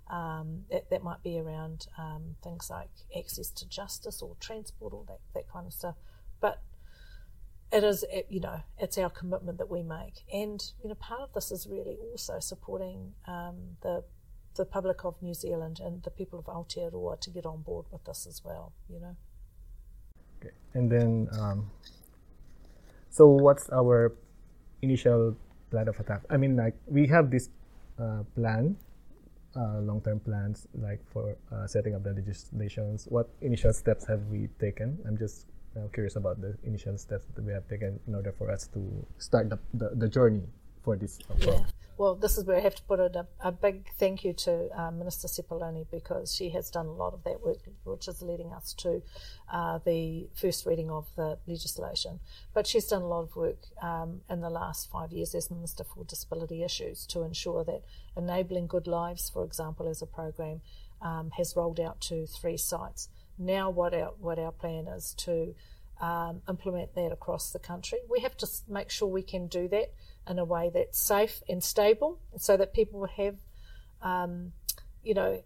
Um, 0.09 0.63
that, 0.71 0.89
that 0.89 1.03
might 1.03 1.21
be 1.21 1.37
around 1.37 1.87
um, 1.97 2.37
things 2.41 2.69
like 2.69 2.87
access 3.13 3.49
to 3.49 3.67
justice 3.67 4.21
or 4.21 4.37
transport 4.39 4.93
or 4.93 5.03
that, 5.09 5.19
that 5.33 5.51
kind 5.51 5.67
of 5.67 5.73
stuff. 5.73 5.95
But 6.39 6.61
it 7.77 7.83
is, 7.83 8.03
it, 8.11 8.25
you 8.29 8.39
know, 8.39 8.61
it's 8.79 8.97
our 8.97 9.09
commitment 9.09 9.57
that 9.59 9.69
we 9.69 9.83
make. 9.83 10.23
And, 10.33 10.59
you 10.81 10.89
know, 10.89 10.95
part 10.95 11.21
of 11.21 11.33
this 11.33 11.51
is 11.51 11.67
really 11.69 11.97
also 12.11 12.39
supporting 12.39 13.13
um, 13.27 13.77
the 13.81 14.03
the 14.55 14.65
public 14.65 15.05
of 15.05 15.21
New 15.21 15.35
Zealand 15.35 15.79
and 15.79 16.01
the 16.01 16.09
people 16.09 16.39
of 16.39 16.45
Aotearoa 16.45 17.21
to 17.21 17.29
get 17.29 17.45
on 17.45 17.61
board 17.61 17.85
with 17.91 18.03
this 18.05 18.25
as 18.25 18.41
well, 18.43 18.73
you 18.89 18.99
know. 18.99 19.15
Okay. 20.39 20.49
And 20.73 20.91
then, 20.91 21.27
um, 21.39 21.69
so 23.11 23.27
what's 23.27 23.69
our 23.69 24.15
initial 24.81 25.37
plan 25.69 25.87
of 25.87 25.99
attack? 25.99 26.23
I 26.31 26.37
mean, 26.37 26.55
like, 26.55 26.73
we 26.87 27.05
have 27.05 27.29
this 27.29 27.49
uh, 27.99 28.23
plan 28.33 28.75
uh, 29.55 29.79
long-term 29.81 30.19
plans 30.21 30.67
like 30.73 31.01
for 31.11 31.35
uh, 31.51 31.65
setting 31.67 31.95
up 31.95 32.03
the 32.03 32.13
legislations 32.13 33.07
what 33.09 33.29
initial 33.41 33.73
steps 33.73 34.05
have 34.05 34.21
we 34.27 34.47
taken 34.59 34.99
i'm 35.07 35.17
just 35.17 35.47
uh, 35.77 35.87
curious 35.93 36.15
about 36.15 36.41
the 36.41 36.57
initial 36.63 36.97
steps 36.97 37.25
that 37.35 37.43
we 37.43 37.53
have 37.53 37.67
taken 37.67 37.99
in 38.07 38.15
order 38.15 38.33
for 38.37 38.51
us 38.51 38.67
to 38.67 39.05
start 39.17 39.49
the, 39.49 39.59
the, 39.73 39.89
the 39.95 40.09
journey 40.09 40.41
for 40.83 40.95
this 40.95 41.19
yeah. 41.39 41.59
Well, 41.97 42.13
this 42.13 42.37
is 42.37 42.45
where 42.45 42.57
I 42.57 42.59
have 42.59 42.75
to 42.75 42.83
put 42.83 42.99
a, 42.99 43.25
a 43.43 43.51
big 43.51 43.87
thank 43.97 44.23
you 44.23 44.31
to 44.33 44.69
uh, 44.79 44.91
Minister 44.91 45.27
Sepuloni 45.27 45.87
because 45.89 46.33
she 46.33 46.51
has 46.51 46.69
done 46.69 46.85
a 46.85 46.93
lot 46.93 47.15
of 47.15 47.23
that 47.23 47.41
work, 47.43 47.57
which 47.85 48.07
is 48.07 48.21
leading 48.21 48.53
us 48.53 48.73
to 48.73 49.01
uh, 49.51 49.79
the 49.83 50.29
first 50.35 50.67
reading 50.67 50.91
of 50.91 51.07
the 51.15 51.39
legislation. 51.47 52.19
But 52.53 52.67
she's 52.67 52.85
done 52.85 53.01
a 53.01 53.07
lot 53.07 53.23
of 53.23 53.35
work 53.35 53.57
um, 53.81 54.21
in 54.29 54.41
the 54.41 54.51
last 54.51 54.91
five 54.91 55.11
years 55.11 55.33
as 55.33 55.49
Minister 55.49 55.83
for 55.83 56.03
Disability 56.03 56.63
Issues 56.63 57.07
to 57.07 57.23
ensure 57.23 57.63
that 57.63 57.81
Enabling 58.15 58.67
Good 58.67 58.85
Lives, 58.85 59.31
for 59.31 59.43
example, 59.43 59.87
as 59.87 60.03
a 60.03 60.05
program, 60.05 60.61
um, 61.01 61.31
has 61.35 61.55
rolled 61.55 61.79
out 61.79 61.99
to 62.01 62.27
three 62.27 62.57
sites. 62.57 63.09
Now, 63.37 63.69
what 63.69 63.93
our, 63.93 64.13
what 64.19 64.39
our 64.39 64.51
plan 64.51 64.87
is 64.87 65.13
to 65.19 65.53
um, 66.01 66.41
implement 66.47 66.95
that 66.95 67.11
across 67.11 67.51
the 67.51 67.59
country. 67.59 67.99
We 68.09 68.21
have 68.21 68.37
to 68.37 68.47
make 68.67 68.89
sure 68.89 69.07
we 69.07 69.23
can 69.23 69.47
do 69.47 69.67
that 69.69 69.93
in 70.29 70.39
a 70.39 70.45
way 70.45 70.69
that's 70.73 70.99
safe 70.99 71.41
and 71.49 71.63
stable 71.63 72.19
so 72.37 72.57
that 72.57 72.73
people 72.73 72.99
will 72.99 73.07
have, 73.07 73.35
um, 74.01 74.53
you 75.03 75.13
know, 75.13 75.43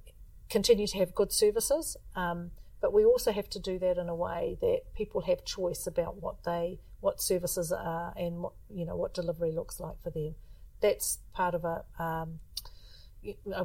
continue 0.49 0.87
to 0.87 0.97
have 0.97 1.15
good 1.15 1.31
services. 1.31 1.95
Um, 2.15 2.51
but 2.81 2.93
we 2.93 3.05
also 3.05 3.31
have 3.31 3.49
to 3.51 3.59
do 3.59 3.77
that 3.79 3.97
in 3.97 4.09
a 4.09 4.15
way 4.15 4.57
that 4.59 4.81
people 4.95 5.21
have 5.21 5.45
choice 5.45 5.85
about 5.85 6.21
what 6.21 6.43
they, 6.43 6.79
what 6.99 7.21
services 7.21 7.71
are 7.71 8.13
and 8.17 8.39
what, 8.39 8.53
you 8.69 8.85
know, 8.85 8.95
what 8.95 9.13
delivery 9.13 9.51
looks 9.51 9.79
like 9.79 10.01
for 10.03 10.09
them. 10.09 10.35
That's 10.81 11.19
part 11.33 11.53
of 11.53 11.63
a, 11.63 11.83
um, 11.99 12.39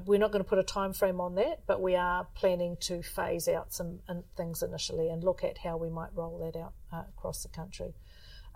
we're 0.05 0.19
not 0.19 0.33
going 0.33 0.45
to 0.45 0.49
put 0.49 0.59
a 0.59 0.62
time 0.62 0.92
frame 0.92 1.21
on 1.21 1.35
that, 1.37 1.62
but 1.66 1.81
we 1.81 1.97
are 1.97 2.27
planning 2.35 2.77
to 2.81 3.03
phase 3.03 3.49
out 3.49 3.73
some 3.73 4.01
things 4.37 4.62
initially 4.62 5.09
and 5.09 5.25
look 5.25 5.42
at 5.42 5.59
how 5.59 5.77
we 5.77 5.88
might 5.88 6.11
roll 6.14 6.38
that 6.38 6.59
out 6.59 6.75
uh, 6.92 7.05
across 7.16 7.42
the 7.42 7.49
country 7.49 7.95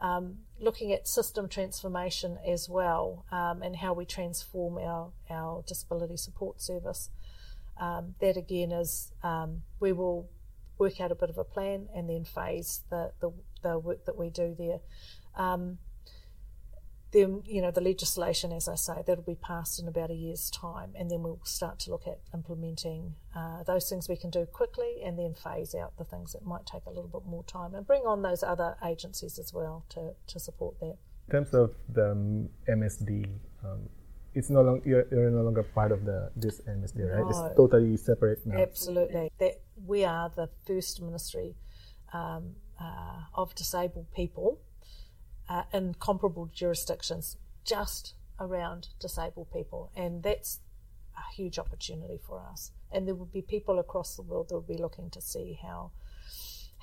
um, 0.00 0.38
looking 0.58 0.92
at 0.92 1.06
system 1.06 1.48
transformation 1.48 2.38
as 2.46 2.68
well 2.68 3.24
um, 3.30 3.62
and 3.62 3.76
how 3.76 3.92
we 3.92 4.04
transform 4.04 4.78
our, 4.78 5.10
our 5.28 5.62
disability 5.66 6.16
support 6.16 6.60
service. 6.60 7.10
Um, 7.78 8.14
that 8.20 8.36
again 8.36 8.72
is 8.72 9.12
um, 9.22 9.62
we 9.78 9.92
will 9.92 10.28
work 10.78 11.00
out 11.00 11.12
a 11.12 11.14
bit 11.14 11.30
of 11.30 11.38
a 11.38 11.44
plan 11.44 11.88
and 11.94 12.08
then 12.08 12.24
phase 12.24 12.82
the, 12.90 13.12
the, 13.20 13.30
the 13.62 13.78
work 13.78 14.06
that 14.06 14.18
we 14.18 14.30
do 14.30 14.54
there. 14.58 14.80
Um, 17.14 17.42
the 17.44 17.50
you 17.50 17.62
know 17.62 17.70
the 17.70 17.80
legislation, 17.80 18.52
as 18.52 18.68
I 18.68 18.74
say, 18.74 19.02
that'll 19.06 19.24
be 19.24 19.34
passed 19.34 19.80
in 19.80 19.88
about 19.88 20.10
a 20.10 20.14
year's 20.14 20.50
time, 20.50 20.92
and 20.98 21.10
then 21.10 21.22
we'll 21.22 21.40
start 21.44 21.78
to 21.80 21.90
look 21.90 22.06
at 22.06 22.20
implementing 22.34 23.14
uh, 23.34 23.62
those 23.64 23.88
things 23.88 24.08
we 24.08 24.16
can 24.16 24.30
do 24.30 24.46
quickly, 24.46 25.02
and 25.04 25.18
then 25.18 25.34
phase 25.34 25.74
out 25.74 25.96
the 25.98 26.04
things 26.04 26.32
that 26.32 26.44
might 26.44 26.66
take 26.66 26.86
a 26.86 26.90
little 26.90 27.08
bit 27.08 27.26
more 27.26 27.44
time, 27.44 27.74
and 27.74 27.86
bring 27.86 28.02
on 28.02 28.22
those 28.22 28.42
other 28.42 28.76
agencies 28.84 29.38
as 29.38 29.52
well 29.52 29.84
to, 29.90 30.12
to 30.26 30.38
support 30.38 30.78
that. 30.80 30.96
In 31.28 31.32
terms 31.32 31.54
of 31.54 31.74
the 31.88 32.48
MSD, 32.68 33.28
um, 33.64 33.88
it's 34.34 34.50
no 34.50 34.62
longer 34.62 34.88
you're, 34.88 35.06
you're, 35.10 35.30
no 35.30 35.42
longer 35.42 35.62
part 35.62 35.92
of 35.92 36.04
the 36.04 36.30
this 36.36 36.60
MSD, 36.62 37.10
right? 37.10 37.20
No, 37.20 37.28
it's 37.28 37.56
totally 37.56 37.96
separate 37.96 38.44
now. 38.46 38.58
Absolutely, 38.58 39.30
that 39.38 39.60
we 39.86 40.04
are 40.04 40.30
the 40.34 40.48
first 40.66 41.02
ministry 41.02 41.56
um, 42.12 42.54
uh, 42.80 43.22
of 43.34 43.54
disabled 43.54 44.06
people 44.14 44.60
uh, 45.50 45.64
in 45.72 45.94
comparable 45.94 46.48
jurisdictions 46.54 47.36
just 47.64 48.14
around 48.38 48.88
disabled 49.00 49.48
people. 49.52 49.90
And 49.96 50.22
that's 50.22 50.60
a 51.18 51.34
huge 51.34 51.58
opportunity 51.58 52.18
for 52.24 52.40
us. 52.40 52.70
And 52.92 53.06
there 53.06 53.16
will 53.16 53.26
be 53.26 53.42
people 53.42 53.78
across 53.78 54.14
the 54.14 54.22
world 54.22 54.48
that 54.48 54.54
will 54.54 54.62
be 54.62 54.80
looking 54.80 55.10
to 55.10 55.20
see 55.20 55.58
how 55.60 55.90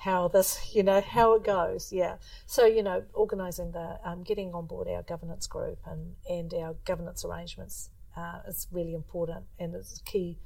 how 0.02 0.28
this, 0.28 0.72
you 0.76 0.84
know, 0.84 1.00
how 1.00 1.34
it 1.34 1.42
goes. 1.42 1.92
Yeah. 1.92 2.18
So, 2.46 2.64
you 2.64 2.84
know, 2.84 3.02
organising 3.14 3.72
the, 3.72 3.98
um, 4.04 4.22
getting 4.22 4.54
on 4.54 4.66
board 4.66 4.86
our 4.86 5.02
governance 5.02 5.48
group 5.48 5.80
and, 5.84 6.14
and 6.28 6.54
our 6.54 6.76
governance 6.84 7.24
arrangements 7.24 7.90
uh, 8.16 8.38
is 8.46 8.68
really 8.70 8.94
important 8.94 9.46
and 9.58 9.74
it's 9.74 10.00
key 10.04 10.38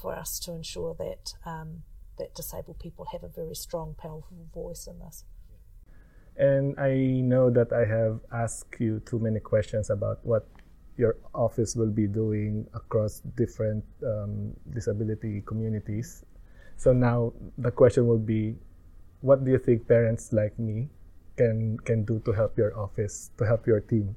for 0.00 0.14
us 0.14 0.38
to 0.40 0.52
ensure 0.52 0.94
that 1.00 1.34
um, 1.44 1.82
that 2.18 2.34
disabled 2.34 2.78
people 2.78 3.06
have 3.10 3.24
a 3.24 3.28
very 3.28 3.56
strong, 3.56 3.96
powerful 3.98 4.46
voice 4.54 4.86
in 4.86 5.00
this. 5.00 5.24
And 6.36 6.78
I 6.80 7.20
know 7.20 7.50
that 7.50 7.72
I 7.72 7.84
have 7.84 8.20
asked 8.32 8.80
you 8.80 9.00
too 9.04 9.18
many 9.18 9.40
questions 9.40 9.90
about 9.90 10.24
what 10.24 10.48
your 10.96 11.16
office 11.34 11.76
will 11.76 11.90
be 11.90 12.06
doing 12.06 12.66
across 12.74 13.20
different 13.36 13.84
um, 14.04 14.52
disability 14.72 15.42
communities. 15.46 16.24
So 16.76 16.92
now 16.92 17.32
the 17.58 17.70
question 17.70 18.06
will 18.06 18.18
be, 18.18 18.56
what 19.20 19.44
do 19.44 19.50
you 19.50 19.58
think 19.58 19.86
parents 19.88 20.32
like 20.32 20.58
me 20.58 20.88
can 21.36 21.78
can 21.84 22.04
do 22.04 22.20
to 22.24 22.32
help 22.32 22.58
your 22.58 22.76
office, 22.78 23.30
to 23.38 23.46
help 23.46 23.66
your 23.66 23.80
team, 23.80 24.16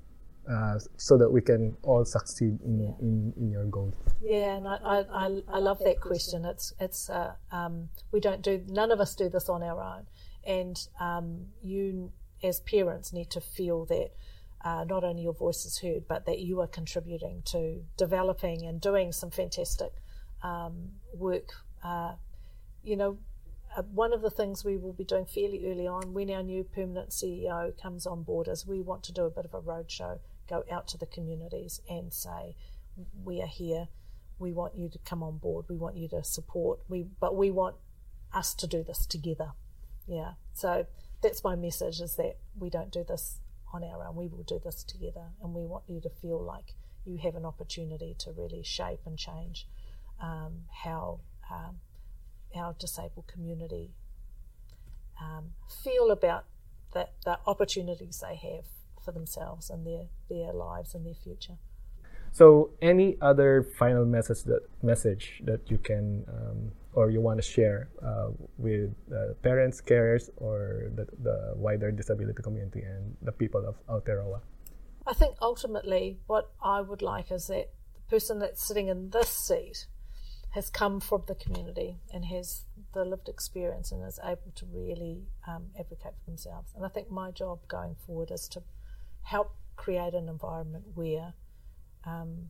uh, 0.50 0.80
so 0.98 1.18
that 1.18 1.30
we 1.30 1.42
can 1.42 1.76
all 1.84 2.04
succeed 2.04 2.60
in, 2.66 2.80
yeah. 2.80 2.92
in, 3.00 3.34
in 3.38 3.52
your 3.52 3.66
goals? 3.66 3.96
Yeah, 4.22 4.58
and 4.58 4.68
I, 4.68 5.06
I, 5.12 5.42
I 5.48 5.60
love 5.60 5.80
that 5.86 6.02
question. 6.02 6.44
It's 6.46 6.74
it's 6.80 7.10
uh, 7.10 7.34
um, 7.52 7.90
we 8.12 8.20
don't 8.20 8.42
do 8.42 8.64
none 8.68 8.92
of 8.92 9.00
us 9.00 9.16
do 9.16 9.30
this 9.30 9.48
on 9.48 9.64
our 9.64 9.82
own 9.82 10.06
and 10.46 10.88
um, 11.00 11.48
you 11.64 12.12
as 12.44 12.60
parents 12.60 13.12
need 13.12 13.30
to 13.32 13.42
feel 13.42 13.86
that 13.86 14.12
uh, 14.64 14.84
not 14.84 15.04
only 15.04 15.22
your 15.22 15.34
voice 15.34 15.66
is 15.66 15.80
heard, 15.80 16.08
but 16.08 16.26
that 16.26 16.40
you 16.40 16.60
are 16.60 16.68
contributing 16.68 17.42
to 17.46 17.84
developing 17.98 18.66
and 18.66 18.82
doing 18.82 19.12
some 19.12 19.30
fantastic 19.30 19.92
um, 20.44 20.90
work. 21.14 21.54
Uh, 21.84 22.14
you 22.84 22.98
know, 22.98 23.18
uh, 23.78 23.84
one 23.84 24.14
of 24.14 24.22
the 24.22 24.30
things 24.30 24.64
we 24.64 24.78
will 24.78 24.94
be 24.94 25.04
doing 25.04 25.26
fairly 25.26 25.70
early 25.70 25.88
on 25.88 26.14
when 26.14 26.32
our 26.32 26.42
new 26.42 26.64
permanent 26.64 27.10
CEO 27.10 27.80
comes 27.80 28.08
on 28.08 28.24
board 28.24 28.48
is 28.48 28.66
we 28.66 28.82
want 28.82 29.04
to 29.04 29.12
do 29.12 29.26
a 29.26 29.30
bit 29.30 29.46
of 29.46 29.54
a 29.54 29.62
roadshow, 29.62 30.20
go 30.50 30.64
out 30.72 30.88
to 30.88 30.98
the 30.98 31.06
communities 31.06 31.82
and 31.90 32.14
say, 32.14 32.56
we 33.24 33.42
are 33.42 33.48
here. 33.48 33.88
We 34.40 34.52
want 34.52 34.76
you 34.76 34.90
to 34.90 35.00
come 35.00 35.22
on 35.22 35.38
board. 35.38 35.66
We 35.70 35.78
want 35.78 35.96
you 35.96 36.08
to 36.10 36.24
support. 36.24 36.80
We, 36.90 37.06
but 37.20 37.36
we 37.36 37.52
want 37.52 37.76
us 38.34 38.54
to 38.56 38.68
do 38.68 38.84
this 38.84 39.06
together. 39.06 39.52
Yeah. 40.08 40.34
So 40.54 40.86
that's 41.22 41.44
my 41.44 41.56
message 41.56 42.02
is 42.02 42.16
that 42.16 42.38
we 42.58 42.70
don't 42.70 42.92
do 42.92 43.04
this 43.04 43.40
on 43.74 43.84
our 43.84 44.08
own. 44.08 44.16
We 44.16 44.28
will 44.28 44.44
do 44.44 44.60
this 44.64 44.84
together, 44.84 45.26
and 45.42 45.54
we 45.54 45.66
want 45.66 45.84
you 45.88 46.00
to 46.02 46.10
feel 46.10 46.42
like 46.42 46.76
you 47.06 47.18
have 47.18 47.36
an 47.36 47.46
opportunity 47.46 48.16
to 48.20 48.32
really 48.32 48.64
shape 48.64 49.02
and 49.06 49.18
change 49.18 49.68
um, 50.22 50.64
how 50.84 51.20
um, 51.52 51.78
our 52.56 52.74
disabled 52.74 53.28
community 53.28 53.92
um, 55.22 55.52
feel 55.84 56.12
about 56.12 56.46
the, 56.94 57.10
the 57.26 57.38
opportunities 57.46 58.24
they 58.28 58.36
have 58.36 58.66
for 59.04 59.12
themselves 59.12 59.70
and 59.70 59.86
their, 59.86 60.06
their 60.30 60.54
lives 60.54 60.96
and 60.96 61.06
their 61.06 61.14
future. 61.14 61.58
So, 62.36 62.72
any 62.82 63.16
other 63.22 63.66
final 63.80 64.04
message 64.04 64.44
that 64.44 64.64
message 64.84 65.42
that 65.46 65.72
you 65.72 65.78
can 65.78 66.26
um, 66.28 66.72
or 66.92 67.10
you 67.10 67.22
want 67.22 67.38
to 67.38 67.42
share 67.42 67.88
uh, 68.06 68.32
with 68.58 68.94
uh, 69.10 69.36
parents, 69.42 69.80
carers, 69.80 70.30
or 70.36 70.92
the, 70.96 71.08
the, 71.24 71.54
wider 71.56 71.92
disability 71.92 72.44
community 72.44 72.82
and 72.82 73.16
the 73.22 73.32
people 73.32 73.64
of 73.66 73.76
Aotearoa? 73.88 74.42
I 75.08 75.14
think 75.14 75.38
ultimately 75.42 76.20
what 76.28 76.52
I 76.62 76.82
would 76.82 77.02
like 77.02 77.32
is 77.32 77.48
that 77.48 77.70
the 77.94 78.02
person 78.10 78.40
that's 78.40 78.68
sitting 78.68 78.90
in 78.90 79.12
this 79.12 79.30
seat 79.30 79.88
has 80.56 80.70
come 80.70 81.00
from 81.00 81.24
the 81.28 81.36
community 81.36 82.00
and 82.14 82.26
has 82.26 82.64
the 82.94 83.06
lived 83.06 83.30
experience 83.30 83.94
and 83.94 84.06
is 84.06 84.20
able 84.22 84.52
to 84.56 84.66
really 84.66 85.24
um, 85.48 85.68
advocate 85.80 86.16
for 86.20 86.26
themselves. 86.32 86.74
And 86.76 86.86
I 86.86 86.90
think 86.90 87.10
my 87.10 87.32
job 87.32 87.60
going 87.70 87.96
forward 88.06 88.30
is 88.30 88.50
to 88.50 88.64
help 89.22 89.56
create 89.78 90.14
an 90.14 90.28
environment 90.28 90.84
where 90.96 91.34
um, 92.06 92.50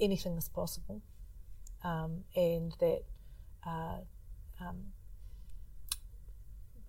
anything 0.00 0.36
is 0.36 0.48
possible 0.48 1.02
um, 1.84 2.24
and 2.36 2.74
that 2.80 3.02
uh, 3.66 3.98
um, 4.60 4.92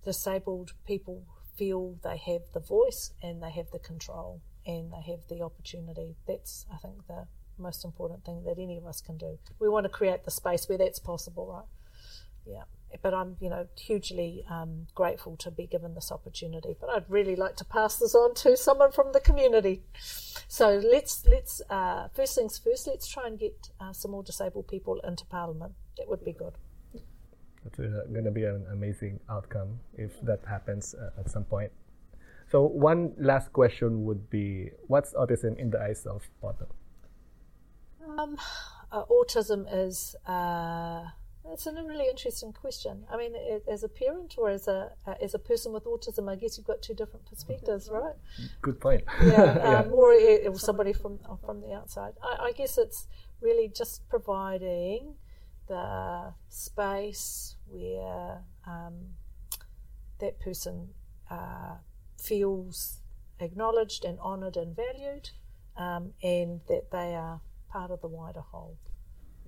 disabled 0.04 0.72
people 0.86 1.24
feel 1.56 1.96
they 2.02 2.16
have 2.16 2.42
the 2.54 2.60
voice 2.60 3.12
and 3.22 3.42
they 3.42 3.50
have 3.50 3.70
the 3.70 3.78
control 3.78 4.40
and 4.66 4.92
they 4.92 5.10
have 5.10 5.20
the 5.28 5.42
opportunity. 5.42 6.16
That's, 6.26 6.66
I 6.72 6.76
think, 6.76 7.06
the 7.06 7.26
most 7.58 7.84
important 7.84 8.24
thing 8.24 8.44
that 8.44 8.58
any 8.58 8.78
of 8.78 8.86
us 8.86 9.00
can 9.00 9.16
do. 9.16 9.38
We 9.58 9.68
want 9.68 9.84
to 9.84 9.90
create 9.90 10.24
the 10.24 10.30
space 10.30 10.68
where 10.68 10.78
that's 10.78 10.98
possible, 10.98 11.46
right? 11.46 11.66
Yeah. 12.46 12.64
But 13.02 13.14
I'm, 13.14 13.36
you 13.40 13.50
know, 13.50 13.66
hugely 13.78 14.44
um, 14.50 14.86
grateful 14.94 15.36
to 15.38 15.50
be 15.50 15.66
given 15.66 15.94
this 15.94 16.10
opportunity. 16.10 16.76
But 16.80 16.90
I'd 16.90 17.08
really 17.08 17.36
like 17.36 17.56
to 17.56 17.64
pass 17.64 17.98
this 17.98 18.14
on 18.14 18.34
to 18.36 18.56
someone 18.56 18.92
from 18.92 19.12
the 19.12 19.20
community. 19.20 19.82
So 20.48 20.80
let's 20.82 21.24
let's 21.26 21.62
uh, 21.70 22.08
first 22.14 22.34
things 22.34 22.58
first. 22.58 22.86
Let's 22.86 23.08
try 23.08 23.26
and 23.26 23.38
get 23.38 23.70
uh, 23.80 23.92
some 23.92 24.10
more 24.10 24.22
disabled 24.22 24.68
people 24.68 25.00
into 25.04 25.24
Parliament. 25.26 25.72
That 25.96 26.08
would 26.08 26.24
be 26.24 26.32
good. 26.32 26.54
It's 27.66 27.78
uh, 27.78 28.06
going 28.12 28.24
to 28.24 28.30
be 28.30 28.44
an 28.44 28.66
amazing 28.72 29.20
outcome 29.28 29.80
if 29.94 30.20
that 30.22 30.40
happens 30.48 30.94
uh, 30.94 31.20
at 31.20 31.30
some 31.30 31.44
point. 31.44 31.70
So 32.50 32.62
one 32.62 33.12
last 33.16 33.52
question 33.52 34.04
would 34.06 34.28
be, 34.28 34.70
what's 34.88 35.14
autism 35.14 35.56
in 35.56 35.70
the 35.70 35.80
eyes 35.80 36.04
of 36.04 36.28
Poto? 36.40 36.66
Um, 38.18 38.36
uh, 38.90 39.04
autism 39.04 39.66
is 39.72 40.16
uh, 41.50 41.52
it's 41.52 41.66
a 41.66 41.72
really 41.72 42.08
interesting 42.08 42.52
question. 42.52 43.04
I 43.10 43.16
mean, 43.16 43.32
as 43.68 43.82
a 43.82 43.88
parent 43.88 44.34
or 44.38 44.50
as 44.50 44.68
a 44.68 44.92
uh, 45.06 45.14
as 45.22 45.34
a 45.34 45.38
person 45.38 45.72
with 45.72 45.84
autism, 45.84 46.30
I 46.30 46.36
guess 46.36 46.56
you've 46.56 46.66
got 46.66 46.82
two 46.82 46.94
different 46.94 47.26
perspectives, 47.26 47.88
right? 47.90 48.14
Good 48.62 48.80
point. 48.80 49.04
Yeah, 49.22 49.82
um, 49.86 49.92
or, 49.92 50.12
or, 50.12 50.58
somebody 50.58 50.92
from 50.92 51.18
from 51.44 51.60
the 51.60 51.72
outside. 51.72 52.14
I, 52.22 52.46
I 52.46 52.52
guess 52.52 52.78
it's 52.78 53.06
really 53.40 53.68
just 53.68 54.08
providing 54.08 55.14
the 55.68 56.34
space 56.48 57.56
where 57.68 58.42
um, 58.66 59.14
that 60.18 60.40
person 60.40 60.88
uh, 61.30 61.76
feels 62.18 63.00
acknowledged 63.38 64.04
and 64.04 64.18
honoured 64.20 64.56
and 64.56 64.76
valued, 64.76 65.30
um, 65.76 66.12
and 66.22 66.60
that 66.68 66.90
they 66.90 67.14
are 67.14 67.40
part 67.70 67.90
of 67.90 68.00
the 68.00 68.08
wider 68.08 68.40
whole. 68.40 68.76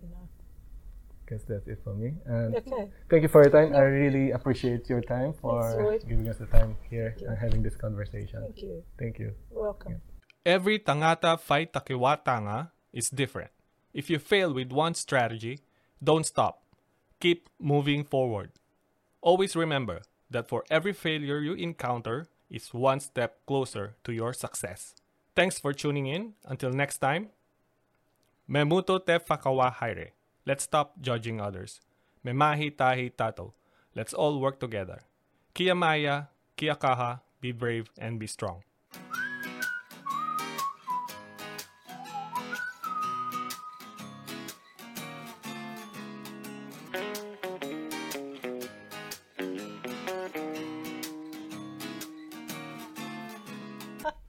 You 0.02 0.08
know. 0.08 0.28
Guess 1.32 1.44
that's 1.48 1.66
it 1.66 1.80
for 1.82 1.94
me. 1.94 2.12
And 2.26 2.56
okay. 2.56 2.90
Thank 3.08 3.22
you 3.22 3.28
for 3.28 3.40
your 3.42 3.50
time. 3.50 3.74
I 3.74 3.88
really 3.88 4.32
appreciate 4.32 4.90
your 4.90 5.00
time 5.00 5.32
for 5.32 5.62
Thanks, 5.62 6.04
giving 6.04 6.28
us 6.28 6.36
the 6.36 6.44
time 6.44 6.76
here 6.90 7.16
and 7.26 7.38
having 7.38 7.62
this 7.62 7.74
conversation. 7.74 8.42
Thank 8.42 8.60
you. 8.60 8.82
Thank 8.98 9.18
you. 9.18 9.32
Welcome. 9.50 10.02
Every 10.44 10.78
tangata 10.78 11.40
fight 11.40 11.72
takiwātanga 11.72 12.72
is 12.92 13.08
different. 13.08 13.50
If 13.94 14.10
you 14.10 14.18
fail 14.18 14.52
with 14.52 14.72
one 14.72 14.92
strategy, 14.92 15.60
don't 16.04 16.26
stop. 16.26 16.60
Keep 17.18 17.48
moving 17.58 18.04
forward. 18.04 18.50
Always 19.22 19.56
remember 19.56 20.02
that 20.30 20.48
for 20.48 20.64
every 20.70 20.92
failure 20.92 21.38
you 21.38 21.54
encounter 21.54 22.28
is 22.50 22.74
one 22.74 23.00
step 23.00 23.40
closer 23.46 23.96
to 24.04 24.12
your 24.12 24.34
success. 24.34 24.94
Thanks 25.34 25.58
for 25.58 25.72
tuning 25.72 26.08
in. 26.08 26.34
Until 26.44 26.72
next 26.72 26.98
time, 26.98 27.30
Memuto 28.46 28.98
te 28.98 29.18
whakawa 29.18 29.72
haere. 29.72 30.12
Let's 30.44 30.64
stop 30.64 31.00
judging 31.00 31.40
others. 31.40 31.80
Memahi 32.26 32.76
tahi 32.76 33.10
tātou. 33.10 33.52
Let's 33.94 34.12
all 34.12 34.40
work 34.40 34.58
together. 34.58 35.02
Kia 35.54 35.74
maia, 35.74 36.26
kia 36.56 36.74
kaha, 36.74 37.20
be 37.40 37.52
brave 37.52 37.90
and 37.96 38.18
be 38.18 38.26
strong. 38.26 38.62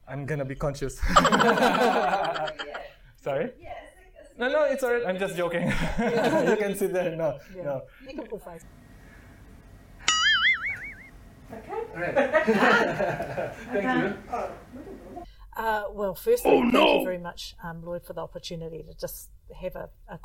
I'm 0.08 0.28
gonna 0.28 0.46
be 0.46 0.54
conscious. 0.54 1.00
Sorry? 4.80 5.00
No, 5.00 5.06
no, 5.06 5.14
it's 5.14 5.14
alright. 5.14 5.16
I'm 5.16 5.20
just 5.20 5.36
joking. 5.38 5.68
you 6.50 6.58
can 6.58 6.76
sit 6.76 6.94
there. 6.94 7.16
No, 7.16 7.40
Yeah. 7.56 7.64
no. 7.64 7.82
You 8.08 8.16
can 8.16 8.28
pull 8.28 8.40
face. 8.40 8.64
Thank 13.74 14.04
you. 14.04 14.14
Uh, 15.56 15.84
well, 15.92 16.16
firstly, 16.16 16.50
thank 16.72 16.74
you 16.74 17.04
very 17.06 17.20
much, 17.20 17.56
um, 17.64 17.84
Lloyd, 17.86 18.04
for 18.06 18.14
the 18.14 18.22
opportunity 18.22 18.82
to 18.82 18.94
just 19.00 19.30
have 19.62 19.76
a, 19.76 19.90
a 20.10 20.18